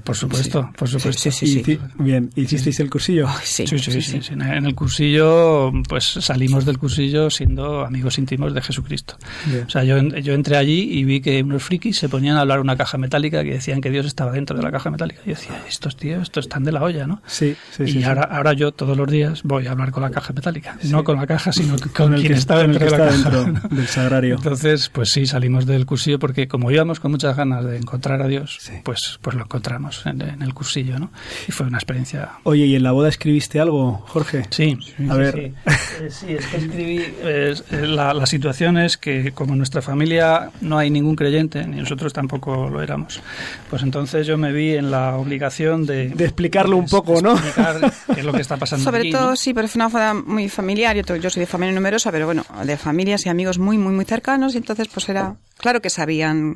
[0.05, 1.31] Por supuesto, por supuesto.
[1.31, 3.29] Sí, sí, Bien, ¿hicisteis el cursillo?
[3.45, 4.21] Sí, Sí, sí.
[4.33, 9.17] En el cursillo, pues salimos del cursillo siendo amigos íntimos de Jesucristo.
[9.47, 9.65] Bien.
[9.65, 12.61] O sea, yo, yo entré allí y vi que unos frikis se ponían a hablar
[12.61, 15.21] una caja metálica que decían que Dios estaba dentro de la caja metálica.
[15.25, 17.23] Y yo decía, estos tíos, estos están de la olla, ¿no?
[17.27, 20.33] Sí, sí, y ahora, ahora yo todos los días voy a hablar con la caja
[20.33, 20.77] metálica.
[20.85, 23.31] No con la caja, sino con, Con el quien que está dentro de la está
[23.31, 23.45] caja.
[23.45, 24.35] dentro del sagrario.
[24.37, 28.27] Entonces, pues sí, salimos del cursillo porque como íbamos con muchas ganas de encontrar a
[28.29, 31.11] Dios, pues, pues lo encontramos en, en el cursillo, ¿no?
[31.47, 34.45] Y fue una experiencia Oye, ¿y en la boda escribiste algo, Jorge?
[34.51, 34.79] Sí,
[35.11, 35.35] A ver.
[35.35, 35.41] Sí,
[36.01, 37.05] Eh, sí, es que escribí.
[37.23, 41.77] es- la, la situación es que, como en nuestra familia no hay ningún creyente, ni
[41.81, 43.21] nosotros tampoco lo éramos,
[43.69, 46.09] pues entonces yo me vi en la obligación de.
[46.09, 47.33] De explicarlo un poco, ¿no?
[47.35, 48.85] explicar qué es lo que está pasando.
[48.85, 49.37] Sobre aquí, todo, ¿no?
[49.37, 50.97] sí, pero fue una boda muy familiar.
[50.97, 54.05] Yo, yo soy de familia numerosa, pero bueno, de familias y amigos muy, muy, muy
[54.07, 54.55] cercanos.
[54.55, 55.37] Y entonces, pues era.
[55.59, 56.55] Claro que sabían.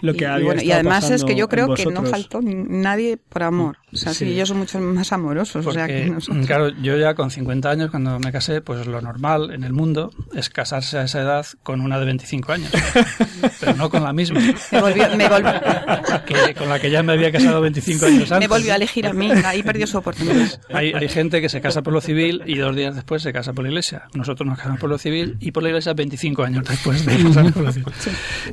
[0.00, 3.16] Lo que y, había bueno, y además es que yo creo que no faltó nadie
[3.16, 3.78] por amor.
[3.92, 4.32] O sea, sí, Sí.
[4.32, 5.66] ellos son mucho más amorosos.
[5.66, 6.46] o sea, Porque, que nosotros.
[6.46, 10.12] claro, yo ya con 50 años, cuando me casé, pues lo normal en el mundo
[10.34, 12.70] es casarse a esa edad con una de 25 años.
[13.60, 14.40] pero no con la misma.
[14.70, 15.52] Me volvió, me volvió,
[16.26, 18.38] que- con la que ya me había casado 25 años antes.
[18.38, 19.30] me volvió a elegir a mí.
[19.44, 20.48] Ahí perdió su oportunidad.
[20.72, 23.52] Hay, hay gente que se casa por lo civil y dos días después se casa
[23.52, 24.04] por la iglesia.
[24.14, 27.52] Nosotros nos casamos por lo civil y por la iglesia 25 años después de casarnos
[27.52, 27.88] por lo civil.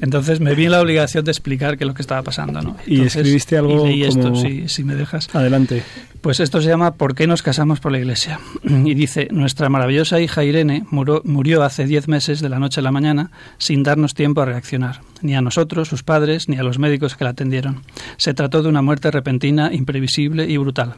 [0.01, 2.61] Entonces me vi en la obligación de explicar qué es lo que estaba pasando.
[2.61, 2.75] ¿no?
[2.85, 5.33] Y escribiste algo y leí como- esto, si, si me dejas.
[5.33, 5.83] Adelante.
[6.21, 8.39] Pues esto se llama ¿Por qué nos casamos por la iglesia?
[8.63, 12.83] Y dice, nuestra maravillosa hija Irene murió, murió hace diez meses de la noche a
[12.83, 16.79] la mañana sin darnos tiempo a reaccionar, ni a nosotros, sus padres, ni a los
[16.79, 17.83] médicos que la atendieron.
[18.17, 20.95] Se trató de una muerte repentina, imprevisible y brutal.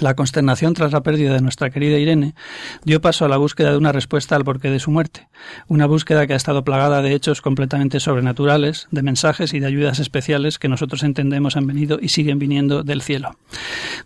[0.00, 2.34] La consternación tras la pérdida de nuestra querida Irene
[2.82, 5.28] dio paso a la búsqueda de una respuesta al porqué de su muerte,
[5.68, 9.98] una búsqueda que ha estado plagada de hechos completamente sobrenaturales, de mensajes y de ayudas
[9.98, 13.36] especiales que nosotros entendemos han venido y siguen viniendo del cielo.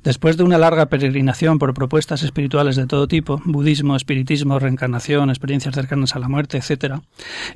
[0.05, 5.75] Después de una larga peregrinación por propuestas espirituales de todo tipo, budismo, espiritismo, reencarnación, experiencias
[5.75, 6.97] cercanas a la muerte, etc.,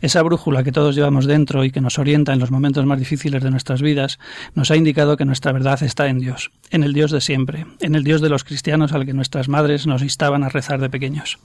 [0.00, 3.42] esa brújula que todos llevamos dentro y que nos orienta en los momentos más difíciles
[3.42, 4.18] de nuestras vidas,
[4.54, 7.94] nos ha indicado que nuestra verdad está en Dios, en el Dios de siempre, en
[7.94, 11.38] el Dios de los cristianos al que nuestras madres nos instaban a rezar de pequeños.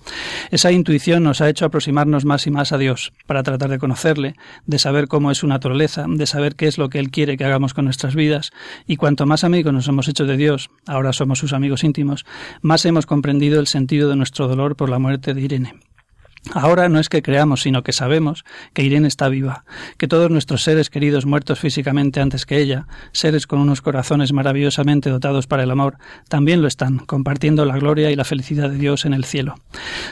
[0.52, 4.36] Esa intuición nos ha hecho aproximarnos más y más a Dios, para tratar de conocerle,
[4.66, 7.46] de saber cómo es su naturaleza, de saber qué es lo que Él quiere que
[7.46, 8.52] hagamos con nuestras vidas,
[8.86, 12.26] y cuanto más amigos nos hemos hecho de Dios, ahora somos sus amigos íntimos,
[12.62, 15.74] más hemos comprendido el sentido de nuestro dolor por la muerte de Irene.
[16.54, 19.66] Ahora no es que creamos, sino que sabemos que Irene está viva,
[19.98, 25.10] que todos nuestros seres queridos muertos físicamente antes que ella, seres con unos corazones maravillosamente
[25.10, 25.98] dotados para el amor,
[26.30, 29.56] también lo están, compartiendo la gloria y la felicidad de Dios en el cielo.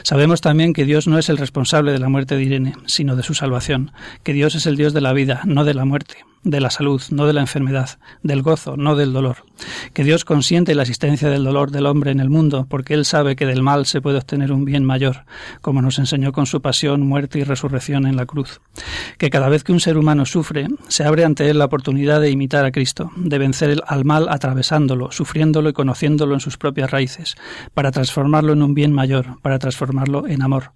[0.02, 3.22] Sabemos también que Dios no es el responsable de la muerte de Irene, sino de
[3.22, 3.92] su salvación,
[4.22, 7.02] que Dios es el Dios de la vida, no de la muerte de la salud,
[7.10, 9.38] no de la enfermedad, del gozo, no del dolor.
[9.94, 13.34] Que Dios consiente la existencia del dolor del hombre en el mundo, porque Él sabe
[13.34, 15.24] que del mal se puede obtener un bien mayor,
[15.62, 18.60] como nos enseñó con su pasión, muerte y resurrección en la cruz.
[19.18, 22.30] Que cada vez que un ser humano sufre, se abre ante él la oportunidad de
[22.30, 27.36] imitar a Cristo, de vencer al mal atravesándolo, sufriéndolo y conociéndolo en sus propias raíces,
[27.74, 30.72] para transformarlo en un bien mayor, para transformarlo en amor.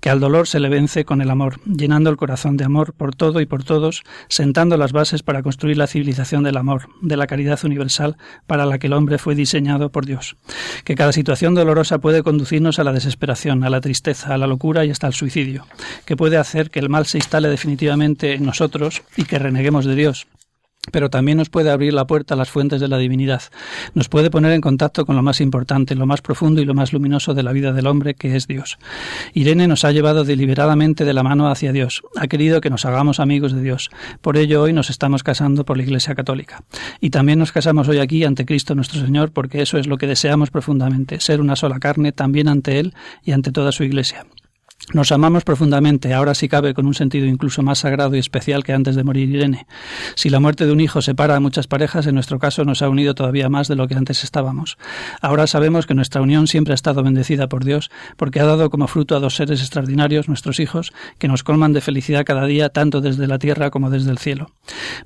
[0.00, 3.14] Que al dolor se le vence con el amor, llenando el corazón de amor por
[3.14, 7.26] todo y por todos, sentando las bases para construir la civilización del amor, de la
[7.26, 10.36] caridad universal para la que el hombre fue diseñado por Dios.
[10.84, 14.84] Que cada situación dolorosa puede conducirnos a la desesperación, a la tristeza, a la locura
[14.86, 15.66] y hasta al suicidio.
[16.04, 19.94] Que puede hacer que el mal se instale definitivamente en nosotros y que reneguemos de
[19.94, 20.26] Dios
[20.92, 23.42] pero también nos puede abrir la puerta a las fuentes de la divinidad.
[23.94, 26.92] Nos puede poner en contacto con lo más importante, lo más profundo y lo más
[26.92, 28.78] luminoso de la vida del hombre, que es Dios.
[29.34, 32.02] Irene nos ha llevado deliberadamente de la mano hacia Dios.
[32.16, 33.90] Ha querido que nos hagamos amigos de Dios.
[34.20, 36.62] Por ello hoy nos estamos casando por la Iglesia Católica.
[37.00, 40.06] Y también nos casamos hoy aquí ante Cristo nuestro Señor, porque eso es lo que
[40.06, 42.94] deseamos profundamente, ser una sola carne también ante Él
[43.24, 44.26] y ante toda su Iglesia.
[44.92, 48.72] Nos amamos profundamente, ahora sí cabe con un sentido incluso más sagrado y especial que
[48.72, 49.66] antes de morir Irene.
[50.14, 52.88] Si la muerte de un hijo separa a muchas parejas, en nuestro caso nos ha
[52.88, 54.78] unido todavía más de lo que antes estábamos.
[55.20, 58.86] Ahora sabemos que nuestra unión siempre ha estado bendecida por Dios, porque ha dado como
[58.86, 63.00] fruto a dos seres extraordinarios, nuestros hijos, que nos colman de felicidad cada día, tanto
[63.00, 64.52] desde la tierra como desde el cielo.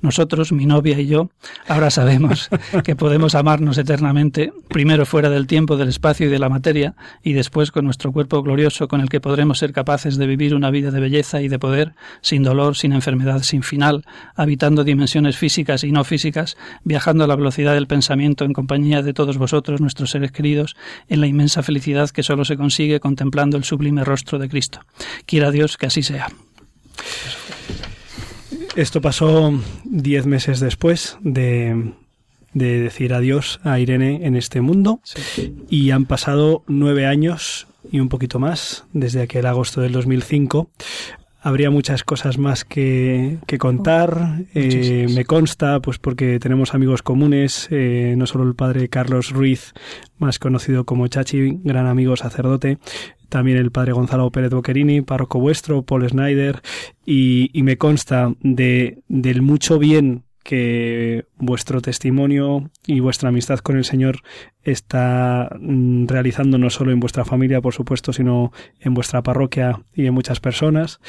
[0.01, 1.31] Nosotros, mi novia y yo,
[1.67, 2.49] ahora sabemos
[2.83, 6.93] que podemos amarnos eternamente, primero fuera del tiempo, del espacio y de la materia,
[7.23, 10.71] y después con nuestro cuerpo glorioso con el que podremos ser capaces de vivir una
[10.71, 14.05] vida de belleza y de poder, sin dolor, sin enfermedad, sin final,
[14.35, 19.13] habitando dimensiones físicas y no físicas, viajando a la velocidad del pensamiento en compañía de
[19.13, 20.75] todos vosotros, nuestros seres queridos,
[21.07, 24.79] en la inmensa felicidad que solo se consigue contemplando el sublime rostro de Cristo.
[25.25, 26.27] Quiera Dios que así sea.
[28.75, 29.53] Esto pasó
[29.83, 31.93] diez meses después de,
[32.53, 35.01] de decir adiós a Irene en este mundo
[35.69, 40.69] y han pasado nueve años y un poquito más desde aquel agosto del 2005
[41.41, 44.45] habría muchas cosas más que, que contar.
[44.53, 49.73] Eh, me consta, pues porque tenemos amigos comunes, eh, no solo el padre Carlos Ruiz,
[50.19, 52.77] más conocido como Chachi, gran amigo sacerdote,
[53.27, 56.61] también el padre Gonzalo Pérez Boquerini, párroco vuestro, Paul Snyder,
[57.05, 63.77] y, y me consta de, del mucho bien que vuestro testimonio y vuestra amistad con
[63.77, 64.21] el Señor
[64.63, 70.05] está mm, realizando no solo en vuestra familia, por supuesto, sino en vuestra parroquia y
[70.05, 70.99] en muchas personas.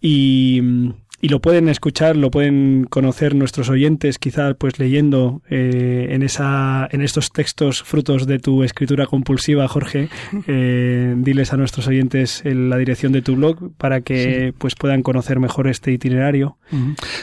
[0.00, 6.08] Y, mm, y lo pueden escuchar, lo pueden conocer nuestros oyentes, quizá pues leyendo eh,
[6.10, 10.08] en esa, en estos textos frutos de tu escritura compulsiva, Jorge.
[10.48, 15.02] Eh, diles a nuestros oyentes en la dirección de tu blog para que pues puedan
[15.02, 16.58] conocer mejor este itinerario.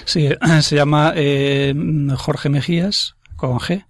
[0.05, 0.29] Sí,
[0.61, 1.73] se llama eh,
[2.17, 3.85] Jorge Mejías con G,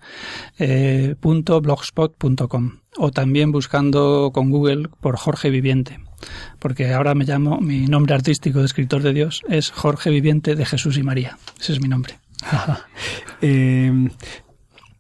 [0.60, 6.00] eh, punto blogspot.com o también buscando con Google por Jorge Viviente
[6.60, 10.66] porque ahora me llamo, mi nombre artístico de escritor de Dios es Jorge Viviente de
[10.66, 11.38] Jesús y María.
[11.60, 12.20] Ese es mi nombre.
[13.42, 13.92] eh,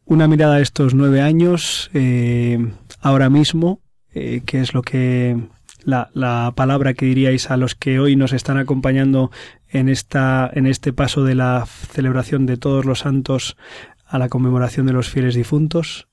[0.06, 2.58] una mirada a estos nueve años, eh,
[3.02, 3.82] ahora mismo,
[4.14, 5.38] eh, ¿qué es lo que
[5.84, 9.32] la, la, palabra que diríais a los que hoy nos están acompañando
[9.70, 13.58] en esta en este paso de la celebración de todos los santos
[14.06, 16.08] a la conmemoración de los fieles difuntos?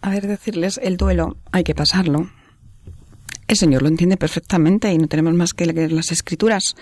[0.00, 2.30] A ver, decirles, el duelo hay que pasarlo.
[3.52, 6.74] El Señor lo entiende perfectamente y no tenemos más que leer las escrituras.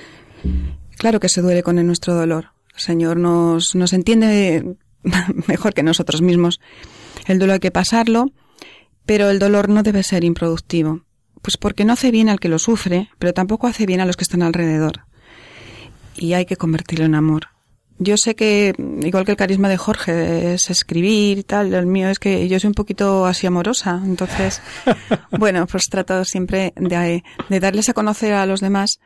[0.99, 2.53] Claro que se duele con nuestro dolor.
[2.73, 4.77] El Señor nos, nos entiende
[5.49, 6.61] mejor que nosotros mismos.
[7.27, 8.27] El duelo hay que pasarlo,
[9.05, 11.03] pero el dolor no debe ser improductivo.
[11.43, 14.17] Pues porque no hace bien al que lo sufre, pero tampoco hace bien a los
[14.17, 15.07] que están alrededor.
[16.15, 17.49] Y hay que convertirlo en amor
[18.03, 22.09] yo sé que, igual que el carisma de Jorge, es escribir y tal, el mío
[22.09, 24.01] es que yo soy un poquito así amorosa.
[24.03, 24.63] Entonces,
[25.39, 29.01] bueno, pues trato siempre de, de, darles a conocer a los demás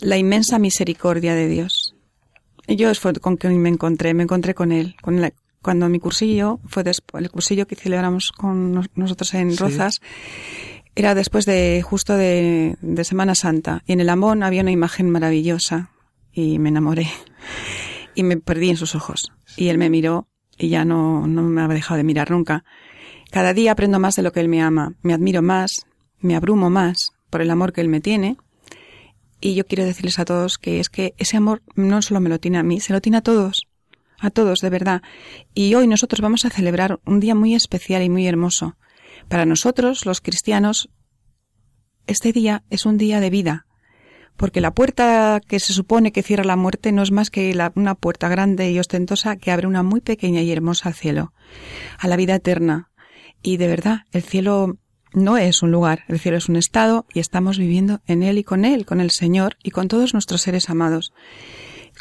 [0.00, 1.96] la inmensa misericordia de Dios.
[2.66, 4.96] Y yo fue con quien me encontré, me encontré con él.
[5.00, 5.32] Con la,
[5.62, 10.82] cuando mi cursillo, fue después, el cursillo que celebramos con nosotros en Rozas, sí.
[10.94, 13.82] era después de, justo de, de Semana Santa.
[13.86, 15.88] Y en el Amón había una imagen maravillosa
[16.34, 17.08] y me enamoré
[18.14, 19.32] y me perdí en sus ojos.
[19.56, 22.64] Y él me miró y ya no, no me ha dejado de mirar nunca.
[23.30, 25.86] Cada día aprendo más de lo que él me ama, me admiro más,
[26.20, 28.36] me abrumo más por el amor que él me tiene.
[29.40, 32.38] Y yo quiero decirles a todos que es que ese amor no solo me lo
[32.38, 33.66] tiene a mí, se lo tiene a todos,
[34.18, 35.02] a todos, de verdad.
[35.52, 38.76] Y hoy nosotros vamos a celebrar un día muy especial y muy hermoso.
[39.28, 40.88] Para nosotros, los cristianos,
[42.06, 43.66] este día es un día de vida,
[44.36, 47.72] porque la puerta que se supone que cierra la muerte no es más que la,
[47.76, 51.32] una puerta grande y ostentosa que abre una muy pequeña y hermosa al cielo,
[51.98, 52.90] a la vida eterna.
[53.42, 54.78] Y de verdad, el cielo
[55.12, 58.44] no es un lugar, el cielo es un estado y estamos viviendo en él y
[58.44, 61.12] con él, con el Señor y con todos nuestros seres amados.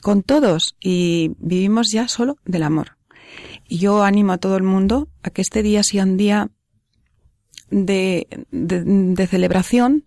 [0.02, 2.98] Con todos y vivimos ya solo del amor.
[3.68, 6.50] Y yo animo a todo el mundo a que este día sea un día
[7.70, 10.06] de, de, de celebración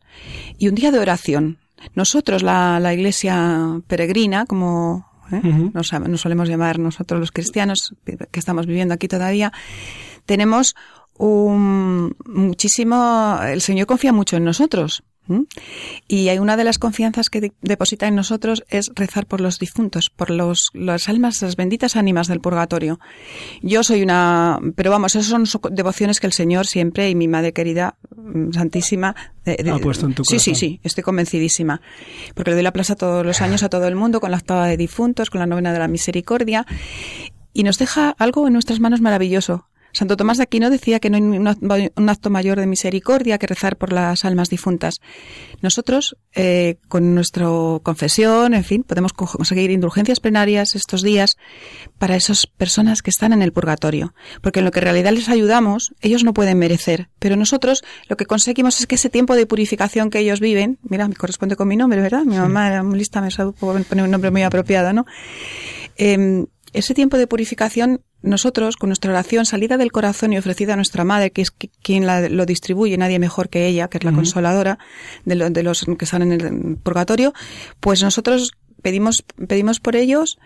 [0.58, 1.58] y un día de oración,
[1.94, 5.36] nosotros, la, la iglesia peregrina, como ¿eh?
[5.36, 5.72] uh -huh.
[5.72, 9.52] nos, nos, solemos llamar nosotros los cristianos que estamos viviendo aquí todavía,
[10.24, 10.74] tenemos
[11.18, 15.02] un muchísimo, el Señor confía mucho en nosotros.
[15.28, 15.40] ¿Mm?
[16.06, 19.58] Y hay una de las confianzas que de- deposita en nosotros es rezar por los
[19.58, 23.00] difuntos, por los, las almas, las benditas ánimas del purgatorio.
[23.60, 27.26] Yo soy una, pero vamos, esas son so- devociones que el Señor siempre y mi
[27.26, 30.54] madre querida, mm, santísima, de- de- Ha puesto en tu Sí, sí, corazón.
[30.60, 31.80] sí, estoy convencidísima.
[32.34, 34.66] Porque le doy la plaza todos los años a todo el mundo con la octava
[34.68, 36.66] de difuntos, con la novena de la misericordia.
[37.52, 39.66] Y nos deja algo en nuestras manos maravilloso.
[39.96, 43.38] Santo Tomás de Aquino decía que no hay un act- un acto mayor de misericordia
[43.38, 45.00] que rezar por las almas difuntas.
[45.62, 47.46] Nosotros, eh, con nuestra
[47.82, 51.36] confesión, en fin, podemos co- conseguir indulgencias plenarias estos días
[51.98, 54.12] para esas personas que están en el purgatorio.
[54.42, 57.08] Porque en lo que en realidad les ayudamos, ellos no pueden merecer.
[57.18, 61.08] Pero nosotros lo que conseguimos es que ese tiempo de purificación que ellos viven, mira,
[61.08, 62.24] me corresponde con mi nombre, ¿verdad?
[62.24, 65.06] Mi mamá era muy lista, me poner un nombre muy apropiado, ¿no?
[65.96, 70.76] Eh, ese tiempo de purificación, nosotros, con nuestra oración salida del corazón y ofrecida a
[70.76, 74.04] nuestra madre, que es qui- quien la- lo distribuye, nadie mejor que ella, que es
[74.04, 74.78] la consoladora
[75.24, 77.32] de, lo- de los que están en el purgatorio,
[77.80, 78.52] pues nosotros
[78.82, 80.38] pedimos, pedimos por ellos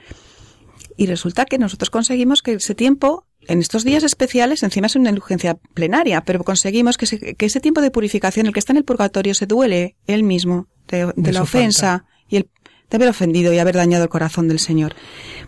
[0.96, 5.08] y resulta que nosotros conseguimos que ese tiempo, en estos días especiales, encima es una
[5.08, 8.78] indulgencia plenaria, pero conseguimos que, ese- que ese tiempo de purificación, el que está en
[8.78, 12.50] el purgatorio, se duele él mismo de, de De la ofensa y el
[12.90, 14.94] de haber ofendido y haber dañado el corazón del Señor.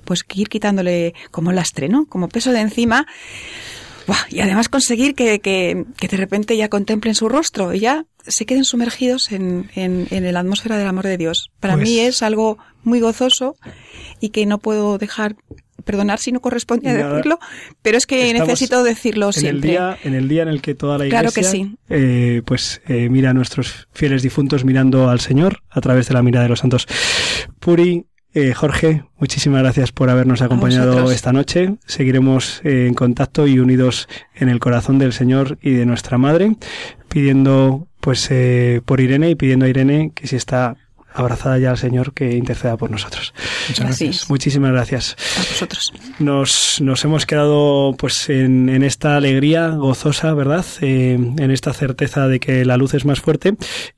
[0.04, 2.06] Pues que ir quitándole como lastre, ¿no?
[2.06, 3.06] Como peso de encima.
[4.06, 4.18] ¡Buah!
[4.30, 8.46] Y además conseguir que, que, que de repente ya contemplen su rostro y ya se
[8.46, 11.50] queden sumergidos en, en, en la atmósfera del amor de Dios.
[11.60, 13.54] Para Pues- mí es algo muy gozoso
[14.20, 15.36] y que no puedo dejar
[15.82, 17.38] perdonar si no corresponde decirlo,
[17.82, 19.70] pero es que necesito decirlo en el siempre.
[19.70, 21.76] día en el día en el que toda la Claro iglesia que sí.
[21.88, 26.22] eh, pues eh, mira a nuestros fieles difuntos mirando al Señor a través de la
[26.22, 26.86] mirada de los santos
[27.60, 31.74] Puri eh, Jorge, muchísimas gracias por habernos acompañado esta noche.
[31.86, 36.56] Seguiremos eh, en contacto y unidos en el corazón del Señor y de nuestra Madre,
[37.08, 40.76] pidiendo pues eh, por Irene y pidiendo a Irene que si está
[41.14, 43.34] abrazada ya al Señor que interceda por nosotros.
[43.68, 44.30] Muchas gracias.
[44.30, 45.16] Muchísimas gracias.
[45.36, 45.92] A vosotros.
[46.18, 50.64] Nos, nos hemos quedado pues en, en esta alegría gozosa, ¿verdad?
[50.80, 53.54] Eh, en esta certeza de que la luz es más fuerte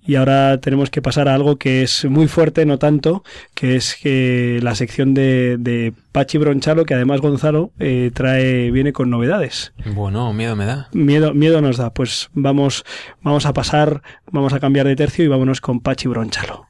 [0.07, 3.97] y ahora tenemos que pasar a algo que es muy fuerte, no tanto, que es
[3.97, 9.73] que la sección de, de Pachi Bronchalo, que además Gonzalo eh, trae, viene con novedades.
[9.95, 10.89] Bueno, miedo me da.
[10.93, 11.93] Miedo, miedo nos da.
[11.93, 12.85] Pues vamos,
[13.23, 16.67] vamos a pasar, vamos a cambiar de tercio y vámonos con Pachi Bronchalo.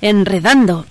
[0.00, 0.84] Flow.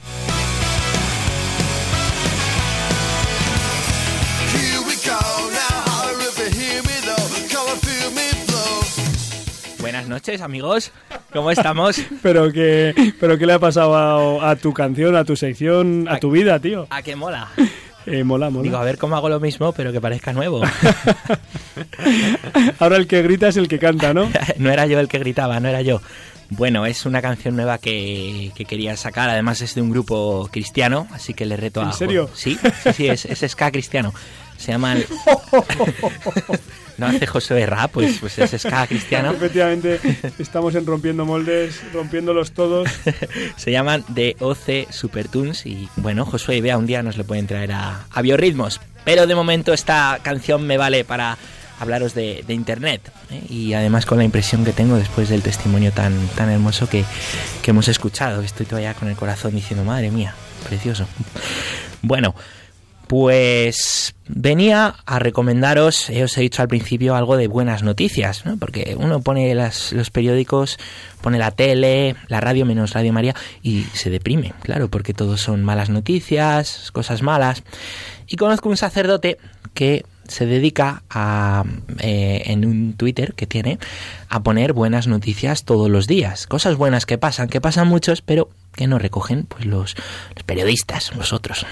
[9.79, 10.91] Buenas noches, amigos.
[11.31, 12.01] ¿Cómo estamos?
[12.21, 13.95] Pero que, pero qué le ha pasado
[14.41, 16.87] a, a tu canción, a tu sección, a tu vida, tío.
[16.89, 17.49] ¿A qué mola?
[18.07, 18.61] Eh, mola, mola.
[18.61, 20.61] Digo, a ver cómo hago lo mismo, pero que parezca nuevo.
[22.79, 24.29] Ahora el que grita es el que canta, ¿no?
[24.59, 26.01] no era yo el que gritaba, no era yo.
[26.49, 29.29] Bueno, es una canción nueva que, que quería sacar.
[29.29, 31.85] Además es de un grupo cristiano, así que le reto a...
[31.85, 32.29] ¿En serio?
[32.33, 34.13] Sí, sí, sí, es, es ska cristiano.
[34.57, 35.03] Se llaman...
[36.97, 39.31] no hace Josué rap, pues, pues es ska cristiano.
[39.31, 39.99] Efectivamente,
[40.39, 42.89] estamos en rompiendo moldes, rompiéndolos todos.
[43.57, 47.47] Se llaman The OC Supertunes y bueno, Josué y Bea un día nos lo pueden
[47.47, 48.79] traer a, a Biorritmos.
[49.03, 51.37] Pero de momento esta canción me vale para
[51.79, 53.41] hablaros de, internet ¿eh?
[53.49, 57.03] y además con la impresión que tengo después del testimonio tan, tan hermoso que,
[57.61, 58.41] que hemos escuchado.
[58.41, 60.35] Estoy todavía con el corazón diciendo, madre mía,
[60.67, 61.05] precioso.
[62.01, 62.35] Bueno,
[63.07, 68.57] pues venía a recomendaros, eh, os he dicho al principio, algo de buenas noticias, ¿no?
[68.57, 70.77] porque uno pone los periódicos,
[71.21, 75.63] pone la tele, la radio menos Radio María y se deprime, claro, porque todos son
[75.63, 77.63] malas noticias, cosas malas.
[78.27, 79.37] Y conozco un sacerdote
[79.73, 81.63] que se dedica a,
[81.99, 83.79] eh, en un Twitter que tiene,
[84.29, 88.49] a poner buenas noticias todos los días, cosas buenas que pasan, que pasan muchos, pero
[88.73, 89.95] que no recogen pues los,
[90.35, 91.65] los periodistas, vosotros.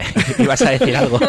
[0.38, 1.18] Ibas a decir algo.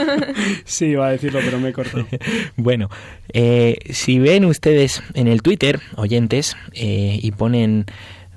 [0.65, 2.07] Sí, iba a decirlo, pero me he cortado.
[2.55, 2.89] Bueno,
[3.34, 7.86] eh, si ven ustedes en el Twitter, oyentes, eh, y ponen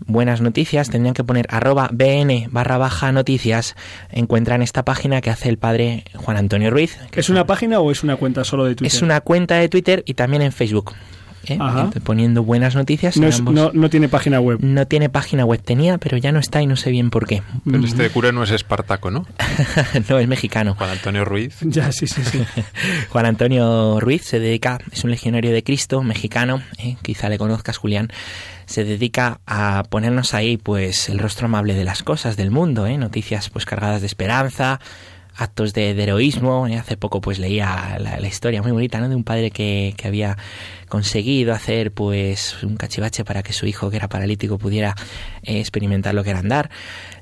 [0.06, 3.74] buenas noticias, tendrían que poner arroba bn barra baja noticias,
[4.10, 6.98] encuentran esta página que hace el padre Juan Antonio Ruiz.
[7.10, 8.94] que ¿Es una página o es una cuenta solo de Twitter?
[8.94, 10.92] es una cuenta de Twitter y también en Facebook.
[11.48, 11.58] ¿Eh?
[12.02, 13.16] Poniendo buenas noticias.
[13.16, 14.58] No, en es- ambos- no, no tiene página web.
[14.62, 17.42] no tiene página web, tenía, pero ya no está y no sé bien por qué.
[17.64, 19.26] Pero este cura no es Espartaco, ¿no?
[20.08, 20.74] no, es mexicano.
[20.76, 21.56] Juan Antonio Ruiz.
[21.62, 22.42] Ya, sí, sí, sí.
[23.10, 26.96] Juan Antonio Ruiz se dedica, es un legionario de Cristo, mexicano, ¿eh?
[27.02, 28.10] quizá le conozcas, Julián.
[28.66, 32.96] Se dedica a ponernos ahí, pues, el rostro amable de las cosas del mundo, ¿eh?
[32.96, 34.80] noticias, pues, cargadas de esperanza,
[35.36, 36.66] actos de, de heroísmo.
[36.66, 36.76] ¿eh?
[36.78, 39.08] Hace poco, pues, leía la, la historia muy bonita, ¿no?
[39.08, 40.38] De un padre que, que había
[40.88, 44.94] conseguido hacer, pues, un cachivache para que su hijo, que era paralítico, pudiera
[45.42, 46.70] eh, experimentar lo que era andar.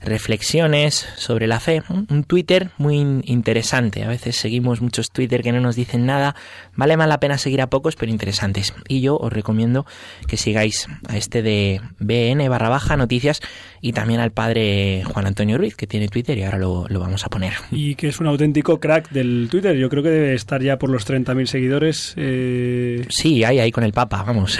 [0.02, 1.82] Reflexiones sobre la fe.
[1.88, 4.02] Un Twitter muy in- interesante.
[4.04, 6.34] A veces seguimos muchos Twitter que no nos dicen nada.
[6.74, 8.74] Vale más la pena seguir a pocos, pero interesantes.
[8.88, 9.86] Y yo os recomiendo
[10.26, 13.40] que sigáis a este de BN barra baja noticias
[13.80, 17.24] y también al padre Juan Antonio Ruiz, que tiene Twitter y ahora lo, lo vamos
[17.24, 17.52] a poner.
[17.70, 19.76] Y que es un auténtico crack del Twitter.
[19.76, 22.14] Yo creo que debe estar ya por los 30.000 seguidores.
[22.16, 24.58] Eh, Sí, ahí, ahí con el Papa, vamos.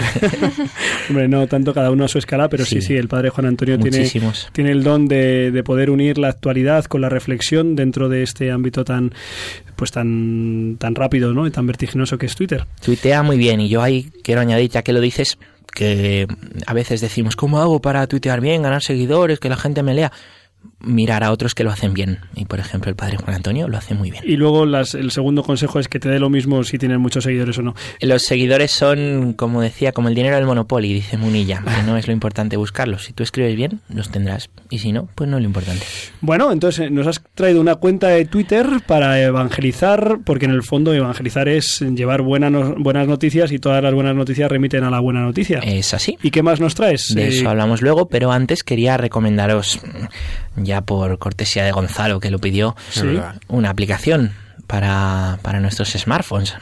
[1.08, 2.96] hombre, no tanto cada uno a su escala, pero sí, sí, Sí.
[2.96, 3.78] el padre Juan Antonio
[4.52, 8.50] tiene el don de, de poder unir la actualidad con la reflexión dentro de este
[8.50, 9.12] ámbito tan
[9.76, 11.46] pues tan tan rápido ¿no?
[11.46, 12.66] y tan vertiginoso que es Twitter.
[12.84, 15.38] Tuitea muy bien y yo ahí quiero añadir, ya que lo dices,
[15.74, 16.26] que
[16.66, 20.12] a veces decimos, ¿cómo hago para tuitear bien, ganar seguidores, que la gente me lea?
[20.84, 22.18] Mirar a otros que lo hacen bien.
[22.34, 24.22] Y por ejemplo, el padre Juan Antonio lo hace muy bien.
[24.26, 27.24] Y luego las, el segundo consejo es que te dé lo mismo si tienes muchos
[27.24, 27.74] seguidores o no.
[28.00, 32.06] Los seguidores son, como decía, como el dinero del Monopoly, dice Munilla, que no es
[32.06, 33.04] lo importante buscarlos.
[33.04, 34.50] Si tú escribes bien, los tendrás.
[34.70, 35.84] Y si no, pues no es lo importante.
[36.20, 40.92] Bueno, entonces nos has traído una cuenta de Twitter para evangelizar, porque en el fondo
[40.94, 45.00] evangelizar es llevar buena no- buenas noticias y todas las buenas noticias remiten a la
[45.00, 45.58] buena noticia.
[45.60, 46.16] Es así.
[46.22, 47.14] ¿Y qué más nos traes?
[47.14, 49.80] De Eh, eso hablamos luego, pero antes quería recomendaros,
[50.56, 53.20] mm, ya por cortesía de Gonzalo que lo pidió, Sí.
[53.48, 54.32] una aplicación
[54.66, 56.54] para, para nuestros smartphones.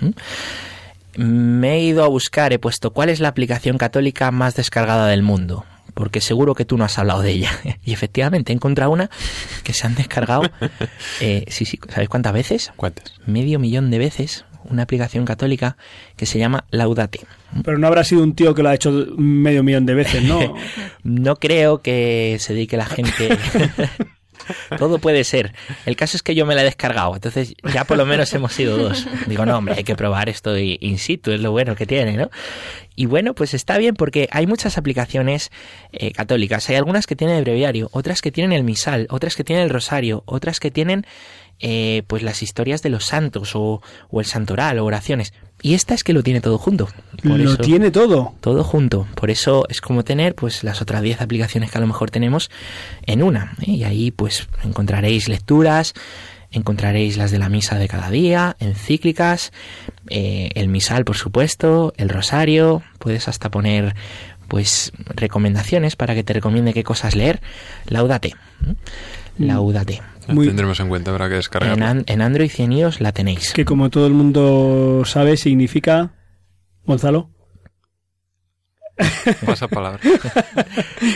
[1.16, 5.22] Me he ido a buscar, he puesto cuál es la aplicación católica más descargada del
[5.22, 5.64] mundo.
[5.94, 7.50] Porque seguro que tú no has hablado de ella.
[7.84, 9.11] Y efectivamente he encontrado una
[9.64, 10.42] que se han descargado.
[11.20, 12.72] eh, sí, sí, ¿sabéis cuántas veces?
[12.76, 13.12] ¿Cuántas?
[13.26, 14.44] Medio millón de veces.
[14.70, 15.76] Una aplicación católica
[16.16, 17.20] que se llama Laudate.
[17.64, 20.54] Pero no habrá sido un tío que lo ha hecho medio millón de veces, ¿no?
[21.02, 23.36] No creo que se dedique la gente.
[24.78, 25.52] Todo puede ser.
[25.86, 28.52] El caso es que yo me la he descargado, entonces ya por lo menos hemos
[28.52, 29.06] sido dos.
[29.26, 32.30] Digo, no, hombre, hay que probar esto in situ, es lo bueno que tiene, ¿no?
[32.96, 35.50] Y bueno, pues está bien porque hay muchas aplicaciones
[35.92, 36.68] eh, católicas.
[36.68, 39.70] Hay algunas que tienen el breviario, otras que tienen el misal, otras que tienen el
[39.70, 41.06] rosario, otras que tienen
[41.61, 45.32] eh, pues las historias de los santos o, o el santoral o oraciones.
[45.62, 46.88] Y esta es que lo tiene todo junto.
[47.22, 48.34] Por lo eso- tiene todo.
[48.40, 49.06] todo junto.
[49.14, 52.50] Por eso es como tener pues las otras 10 aplicaciones que a lo mejor tenemos
[53.04, 53.52] en una.
[53.61, 53.72] ¿eh?
[53.72, 55.92] Y ahí pues encontraréis lecturas,
[56.50, 59.52] encontraréis las de la misa de cada día, encíclicas,
[60.08, 63.94] eh, el misal por supuesto, el rosario, puedes hasta poner
[64.48, 67.40] pues recomendaciones para que te recomiende qué cosas leer.
[67.86, 68.34] Laudate.
[69.39, 69.45] ¿Eh?
[69.45, 70.03] Laudate.
[70.28, 71.91] La Muy- tendremos en cuenta, habrá que En, descargarla.
[71.91, 73.53] an- en Android y en iOS la tenéis.
[73.53, 76.11] Que como todo el mundo sabe, significa.
[76.85, 77.31] Gonzalo.
[79.47, 79.99] Pasa palabra.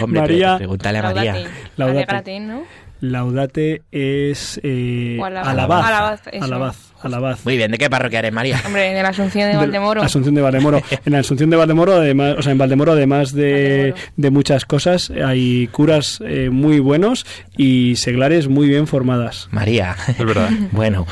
[0.03, 1.35] Hombre, María- pre- pregúntale a María.
[1.77, 2.07] Laudate.
[2.07, 2.41] Laudate.
[2.41, 2.63] ¿no?
[3.01, 4.59] Laudate es.
[4.63, 6.23] Eh, alabaz.
[6.41, 7.45] Alabaz, alabaz.
[7.45, 8.61] Muy bien, ¿de qué parroquia eres, María?
[8.67, 10.03] Hombre, de la Asunción de De Valdemoro.
[10.03, 10.83] Asunción de Valdemoro.
[11.05, 14.13] En la Asunción de Valdemoro, además, o sea, en Valdemoro, además de, Valdemoro.
[14.17, 17.27] de muchas cosas, hay curas eh, muy buenos
[17.57, 19.49] y seglares muy bien formadas.
[19.51, 19.97] María.
[20.09, 20.51] Es verdad.
[20.73, 21.07] Bueno,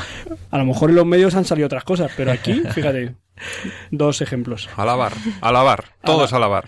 [0.51, 3.13] A lo mejor en los medios han salido otras cosas, pero aquí, fíjate,
[3.91, 4.69] dos ejemplos.
[4.77, 6.65] Alabar, alabar, todo es alabar.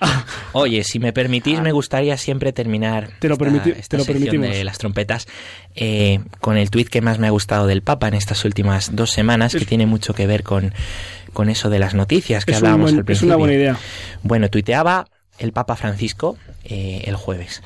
[0.54, 4.06] Oye, si me permitís, me gustaría siempre terminar Te lo esta, permiti- esta te lo
[4.06, 4.50] permitimos.
[4.50, 5.28] de las trompetas
[5.76, 9.12] eh, con el tuit que más me ha gustado del Papa en estas últimas dos
[9.12, 10.74] semanas, que Es- tiene mucho que ver con,
[11.34, 13.28] con eso de las noticias que Es, hablábamos buen- al es principio.
[13.28, 13.78] una buena idea.
[14.24, 15.08] Bueno, tuiteaba
[15.38, 17.62] el Papa Francisco eh, el jueves.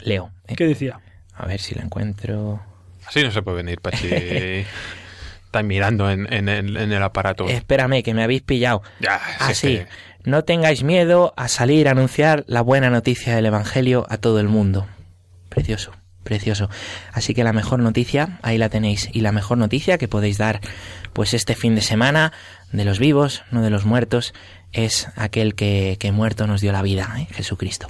[0.00, 0.30] Leo.
[0.46, 1.00] eh, ¿Qué decía?
[1.34, 2.60] A ver si la encuentro.
[3.06, 4.08] Así no se puede venir, Pachi.
[5.46, 7.48] Está mirando en, en el, en el aparato.
[7.48, 8.82] Espérame, que me habéis pillado.
[9.00, 9.86] Ya, si es Así, que-
[10.24, 14.48] no tengáis miedo a salir a anunciar la buena noticia del Evangelio a todo el
[14.48, 14.86] mundo.
[15.48, 15.92] Precioso,
[16.28, 16.68] precioso.
[17.12, 19.08] Así que la mejor noticia, ahí la tenéis.
[19.12, 20.60] Y la mejor noticia que podéis dar,
[21.14, 22.32] pues este fin de semana,
[22.70, 24.34] de los vivos, no de los muertos,
[24.72, 27.26] es aquel que, que muerto nos dio la vida, ¿eh?
[27.32, 27.88] Jesucristo.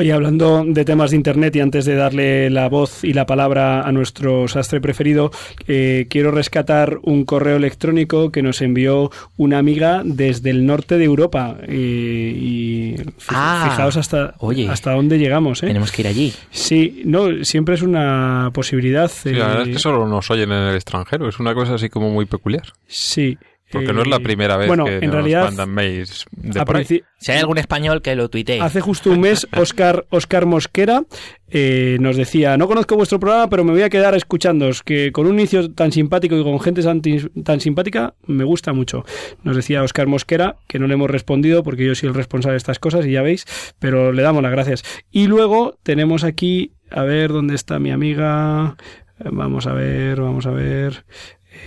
[0.00, 3.82] Oye, hablando de temas de Internet y antes de darle la voz y la palabra
[3.82, 5.30] a nuestro sastre preferido,
[5.68, 11.04] eh, quiero rescatar un correo electrónico que nos envió una amiga desde el norte de
[11.04, 11.58] Europa.
[11.68, 12.94] eh, y
[13.28, 14.70] Ah, fijaos hasta, oye.
[14.70, 15.62] hasta dónde llegamos.
[15.62, 15.66] ¿eh?
[15.66, 16.32] Tenemos que ir allí.
[16.50, 19.10] Sí, no, siempre es una posibilidad.
[19.10, 21.28] Sí, la verdad es eh, que solo nos oyen en el extranjero.
[21.28, 22.72] Es una cosa así como muy peculiar.
[22.86, 23.36] Sí,
[23.72, 26.64] Porque no es la Eh, primera vez bueno, que en nos realidad, mandan mails de
[26.64, 26.84] por ahí.
[27.18, 28.60] Si hay algún español que lo tuitee.
[28.60, 31.04] Hace justo un mes, Oscar, Oscar Mosquera
[31.48, 35.26] eh, nos decía, no conozco vuestro programa, pero me voy a quedar escuchándoos, que con
[35.26, 37.00] un inicio tan simpático y con gente tan,
[37.44, 39.04] tan simpática, me gusta mucho.
[39.44, 42.58] Nos decía Oscar Mosquera, que no le hemos respondido porque yo soy el responsable de
[42.58, 43.44] estas cosas y ya veis,
[43.78, 44.82] pero le damos las gracias.
[45.10, 48.76] Y luego tenemos aquí, a ver, ¿dónde está mi amiga?
[49.18, 51.04] Vamos a ver, vamos a ver.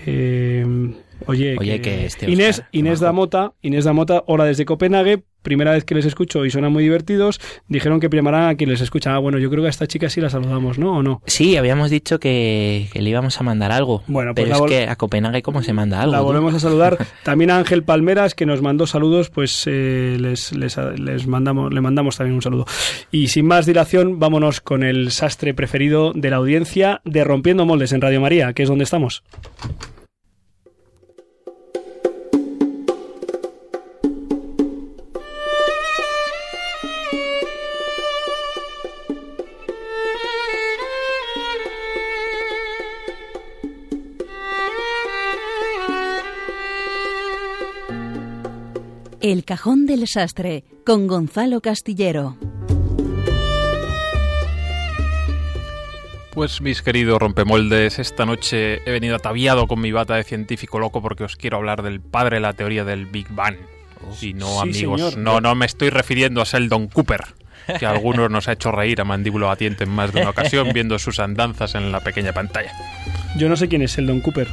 [0.05, 0.65] Eh,
[1.25, 3.05] oye, Oye, que este Inés, Oscar, Inés majo.
[3.05, 7.39] Damota, Inés Damota, hola desde Copenhague, primera vez que les escucho y suenan muy divertidos.
[7.67, 9.13] Dijeron que primarán a quien les escucha.
[9.13, 10.97] Ah, bueno, yo creo que a esta chica sí la saludamos, ¿no?
[10.97, 11.21] ¿O no?
[11.27, 14.03] Sí, habíamos dicho que, que le íbamos a mandar algo.
[14.07, 16.13] Bueno, pues pero es que a Copenhague, ¿cómo se manda algo?
[16.13, 16.25] La tú?
[16.25, 16.97] volvemos a saludar.
[17.23, 21.81] También a Ángel Palmeras, que nos mandó saludos, pues eh, les, les, les mandamos, le
[21.81, 22.65] mandamos también un saludo.
[23.11, 27.91] Y sin más dilación, vámonos con el sastre preferido de la audiencia de Rompiendo Moldes
[27.91, 29.23] en Radio María, que es donde estamos.
[49.23, 52.37] El cajón del sastre con Gonzalo Castillero.
[56.33, 61.01] Pues mis queridos rompemoldes, esta noche he venido ataviado con mi bata de científico loco
[61.01, 63.55] porque os quiero hablar del padre de la teoría del Big Bang.
[64.21, 65.17] Y no, Sí, amigos, señor.
[65.17, 67.21] no, no me estoy refiriendo a Sheldon Cooper,
[67.79, 70.73] que a algunos nos ha hecho reír a mandíbulo batiente en más de una ocasión
[70.73, 72.73] viendo sus andanzas en la pequeña pantalla.
[73.37, 74.47] Yo no sé quién es Sheldon Cooper.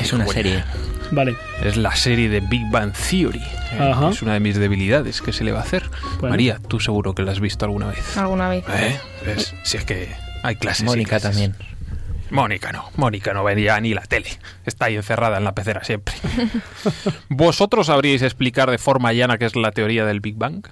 [0.00, 0.40] Es una Buena.
[0.42, 0.64] serie.
[1.10, 1.36] Vale.
[1.62, 3.42] Es la serie de Big Bang Theory.
[3.72, 4.10] Eh, Ajá.
[4.10, 5.22] Es una de mis debilidades.
[5.22, 5.84] ¿Qué se le va a hacer?
[6.20, 6.30] Bueno.
[6.30, 8.16] María, tú seguro que la has visto alguna vez.
[8.16, 8.64] Alguna vez.
[8.68, 8.98] ¿Eh?
[9.24, 9.54] ¿Ves?
[9.62, 10.08] Si es que
[10.42, 10.84] hay clases.
[10.84, 11.30] Mónica clases.
[11.30, 11.54] también.
[12.28, 14.28] Mónica no, Mónica no veía ni la tele.
[14.64, 16.16] Está ahí encerrada en la pecera siempre.
[17.28, 20.66] ¿Vosotros sabríais explicar de forma llana qué es la teoría del Big Bang?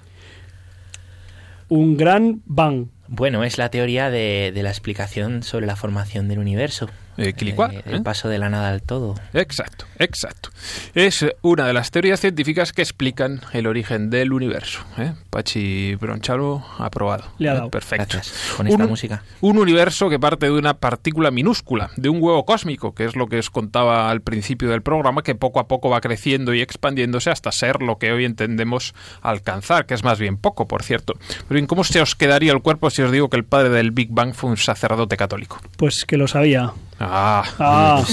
[1.69, 2.87] Un gran bang.
[3.07, 6.89] Bueno, es la teoría de, de la explicación sobre la formación del universo.
[7.17, 9.15] Eh, Quilicua, Eh, el paso de la nada al todo.
[9.33, 10.49] Exacto, exacto.
[10.93, 14.81] Es una de las teorías científicas que explican el origen del universo.
[14.97, 15.13] ¿eh?
[15.29, 17.25] Pachi Bronchalo, aprobado.
[17.37, 17.69] Le ha dado.
[17.69, 18.05] Perfecto.
[18.17, 18.53] Gracias.
[18.57, 19.23] Con esta Un- música.
[19.41, 23.27] Un universo que parte de una partícula minúscula, de un huevo cósmico, que es lo
[23.27, 27.29] que os contaba al principio del programa, que poco a poco va creciendo y expandiéndose
[27.29, 31.13] hasta ser lo que hoy entendemos alcanzar, que es más bien poco, por cierto.
[31.47, 33.91] Pero ¿en cómo se os quedaría el cuerpo si os digo que el padre del
[33.91, 35.59] Big Bang fue un sacerdote católico?
[35.77, 36.71] Pues que lo sabía.
[36.99, 38.03] Ah, Ah,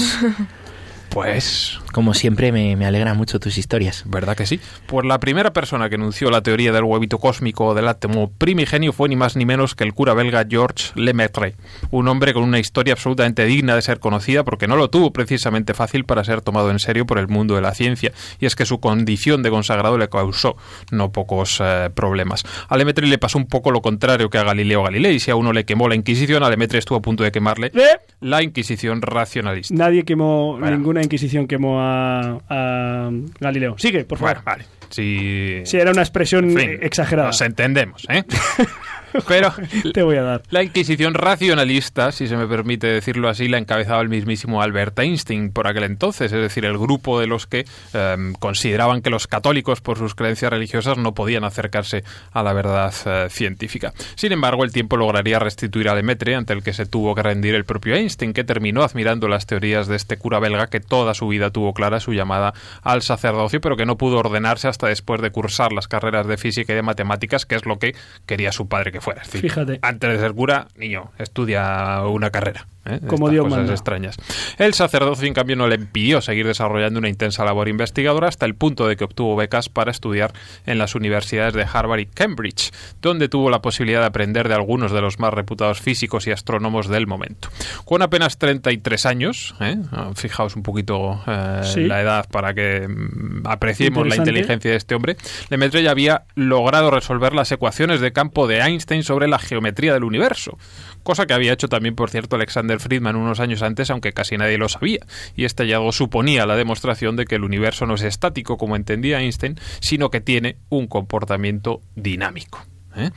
[1.09, 4.03] pues Como siempre, me, me alegra mucho tus historias.
[4.07, 4.59] ¿Verdad que sí?
[4.87, 8.91] Pues la primera persona que enunció la teoría del huevito cósmico o del átomo primigenio
[8.91, 11.55] fue ni más ni menos que el cura belga Georges Lemaitre,
[11.91, 15.73] un hombre con una historia absolutamente digna de ser conocida porque no lo tuvo precisamente
[15.73, 18.65] fácil para ser tomado en serio por el mundo de la ciencia, y es que
[18.65, 20.57] su condición de consagrado le causó
[20.91, 22.43] no pocos eh, problemas.
[22.69, 25.53] A Lemaitre le pasó un poco lo contrario que a Galileo Galilei, si a uno
[25.53, 27.99] le quemó la Inquisición, a Lemaitre estuvo a punto de quemarle ¿eh?
[28.19, 29.73] la Inquisición racionalista.
[29.75, 30.75] Nadie quemó, Bueno.
[30.75, 33.09] ninguna Inquisición quemó a, a
[33.39, 33.75] Galileo.
[33.77, 34.35] Sigue, por favor.
[34.35, 34.65] Bueno, vale.
[34.89, 35.61] Si...
[35.65, 37.29] Sí, era una expresión En fin, exagerada.
[37.29, 38.23] Nos entendemos, ¿eh?
[39.27, 39.53] Pero
[39.93, 40.43] Te voy a dar.
[40.49, 45.51] la Inquisición racionalista, si se me permite decirlo así, la encabezaba el mismísimo Albert Einstein
[45.51, 49.81] por aquel entonces, es decir, el grupo de los que em, consideraban que los católicos,
[49.81, 53.93] por sus creencias religiosas, no podían acercarse a la verdad eh, científica.
[54.15, 57.55] Sin embargo, el tiempo lograría restituir a Lemaitre, ante el que se tuvo que rendir
[57.55, 61.27] el propio Einstein, que terminó admirando las teorías de este cura belga que toda su
[61.27, 65.31] vida tuvo clara su llamada al sacerdocio, pero que no pudo ordenarse hasta después de
[65.31, 67.95] cursar las carreras de física y de matemáticas, que es lo que
[68.25, 69.01] quería su padre que
[69.39, 69.79] Fíjate.
[69.81, 72.67] Antes de ser cura, niño, estudia una carrera.
[72.85, 72.99] ¿Eh?
[73.07, 73.73] Como Dios cosas manda.
[73.73, 74.17] extrañas.
[74.57, 78.55] El sacerdocio, en cambio, no le impidió seguir desarrollando una intensa labor investigadora hasta el
[78.55, 80.33] punto de que obtuvo becas para estudiar
[80.65, 82.71] en las universidades de Harvard y Cambridge,
[83.01, 86.87] donde tuvo la posibilidad de aprender de algunos de los más reputados físicos y astrónomos
[86.87, 87.49] del momento.
[87.85, 89.77] Con apenas 33 años, ¿eh?
[90.15, 91.81] Fijaos un poquito eh, Sí.
[91.85, 95.17] la edad para que mm, apreciemos la inteligencia de este hombre,
[95.49, 100.03] Lemaitre ya había logrado resolver las ecuaciones de campo de Einstein sobre la geometría del
[100.03, 100.57] universo,
[101.03, 104.57] cosa que había hecho también, por cierto, Alexander Friedman unos años antes, aunque casi nadie
[104.57, 104.99] lo sabía,
[105.35, 109.19] y este hallazgo suponía la demostración de que el universo no es estático como entendía
[109.19, 112.72] Einstein, sino que tiene un comportamiento dinámico.
[112.95, 113.11] ¿Eh?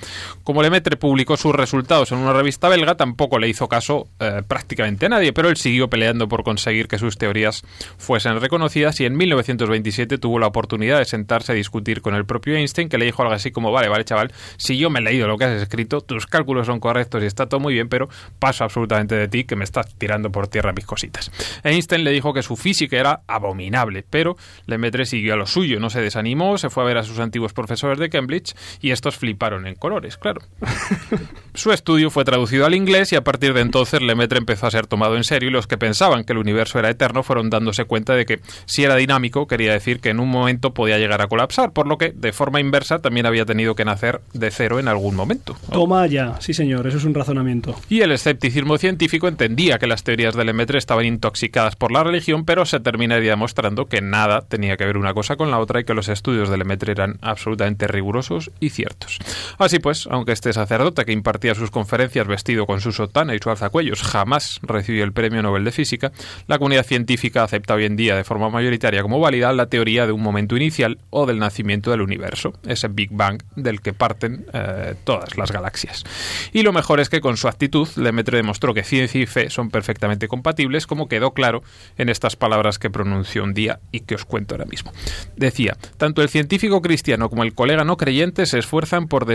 [0.45, 5.07] Como Lemaitre publicó sus resultados en una revista belga, tampoco le hizo caso eh, prácticamente
[5.07, 7.63] a nadie, pero él siguió peleando por conseguir que sus teorías
[7.99, 12.57] fuesen reconocidas y en 1927 tuvo la oportunidad de sentarse a discutir con el propio
[12.57, 15.27] Einstein, que le dijo algo así como, vale, vale, chaval, si yo me he leído
[15.27, 18.09] lo que has escrito, tus cálculos son correctos y está todo muy bien, pero
[18.39, 21.31] paso absolutamente de ti que me estás tirando por tierra mis cositas.
[21.63, 25.91] Einstein le dijo que su física era abominable, pero Lemaitre siguió a lo suyo, no
[25.91, 29.66] se desanimó, se fue a ver a sus antiguos profesores de Cambridge y estos fliparon
[29.67, 30.41] en colores, claro.
[31.55, 34.87] Su estudio fue traducido al inglés y a partir de entonces Lemaitre empezó a ser
[34.87, 38.15] tomado en serio y los que pensaban que el universo era eterno fueron dándose cuenta
[38.15, 41.73] de que si era dinámico quería decir que en un momento podía llegar a colapsar,
[41.73, 45.15] por lo que de forma inversa también había tenido que nacer de cero en algún
[45.15, 45.57] momento.
[45.71, 47.75] Toma ya, sí señor, eso es un razonamiento.
[47.89, 52.45] Y el escepticismo científico entendía que las teorías de Lemaitre estaban intoxicadas por la religión,
[52.45, 55.85] pero se terminaría demostrando que nada tenía que ver una cosa con la otra y
[55.85, 59.19] que los estudios de Lemaitre eran absolutamente rigurosos y ciertos.
[59.59, 63.51] Así pues, aunque este sacerdote que impartía sus conferencias vestido con su sotana y su
[63.51, 66.13] alzacuellos jamás recibió el Premio Nobel de Física,
[66.47, 70.13] la comunidad científica acepta hoy en día de forma mayoritaria como válida la teoría de
[70.13, 74.95] un momento inicial o del nacimiento del universo, ese Big Bang del que parten eh,
[75.05, 76.05] todas las galaxias.
[76.53, 79.71] Y lo mejor es que con su actitud Lemaitre demostró que ciencia y fe son
[79.71, 81.63] perfectamente compatibles, como quedó claro
[81.99, 84.93] en estas palabras que pronunció un día y que os cuento ahora mismo.
[85.37, 89.27] Decía, tanto el científico cristiano como el colega no creyente se esfuerzan por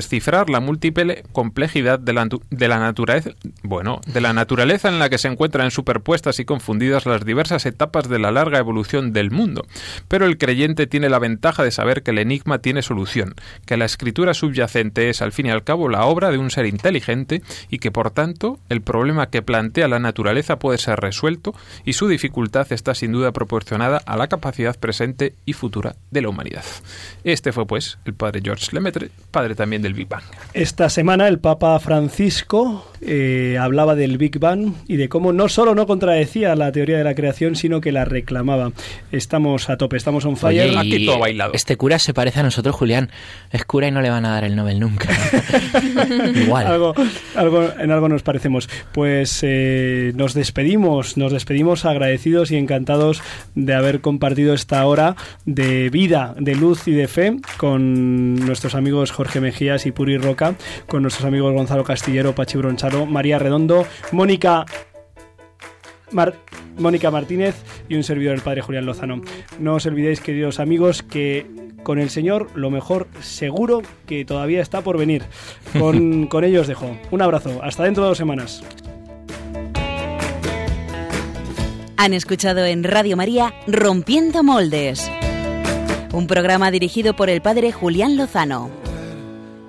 [0.47, 3.31] la múltiple complejidad de la, de la naturaleza,
[3.63, 8.09] bueno, de la naturaleza en la que se encuentran superpuestas y confundidas las diversas etapas
[8.09, 9.65] de la larga evolución del mundo.
[10.07, 13.35] Pero el creyente tiene la ventaja de saber que el enigma tiene solución,
[13.65, 16.65] que la escritura subyacente es al fin y al cabo la obra de un ser
[16.65, 21.53] inteligente y que por tanto el problema que plantea la naturaleza puede ser resuelto
[21.85, 26.29] y su dificultad está sin duda proporcionada a la capacidad presente y futura de la
[26.29, 26.65] humanidad.
[27.23, 30.23] Este fue pues el padre George Lemaitre, padre también del Big Bang.
[30.53, 35.75] Esta semana el Papa Francisco eh, hablaba del Big Bang y de cómo no solo
[35.75, 38.71] no contradecía la teoría de la creación, sino que la reclamaba.
[39.11, 40.69] Estamos a tope, estamos on fire.
[40.69, 41.51] Oye, Aquí y todo bailado.
[41.53, 43.11] Este cura se parece a nosotros, Julián.
[43.51, 45.09] Es cura y no le van a dar el Nobel nunca.
[46.35, 46.67] Igual.
[46.67, 46.93] algo,
[47.35, 48.69] algo, en algo nos parecemos.
[48.91, 53.21] Pues eh, nos despedimos, nos despedimos agradecidos y encantados
[53.53, 59.11] de haber compartido esta hora de vida, de luz y de fe con nuestros amigos
[59.11, 60.55] Jorge Mejías y Puri Roca,
[60.87, 64.65] con nuestros amigos Gonzalo Castillero, Pachi Broncharo, María Redondo, Mónica
[66.11, 66.35] Mar-
[66.77, 67.55] Mónica Martínez
[67.89, 69.21] y un servidor, el padre Julián Lozano.
[69.59, 71.45] No os olvidéis, queridos amigos, que
[71.83, 75.23] con el Señor lo mejor seguro que todavía está por venir.
[75.77, 76.97] Con, con ello os dejo.
[77.11, 77.59] Un abrazo.
[77.63, 78.63] Hasta dentro de dos semanas.
[81.97, 85.09] Han escuchado en Radio María Rompiendo Moldes,
[86.13, 88.71] un programa dirigido por el padre Julián Lozano.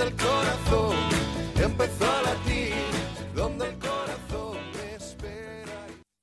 [0.00, 0.96] Donde el corazón.
[1.62, 2.29] Empezó a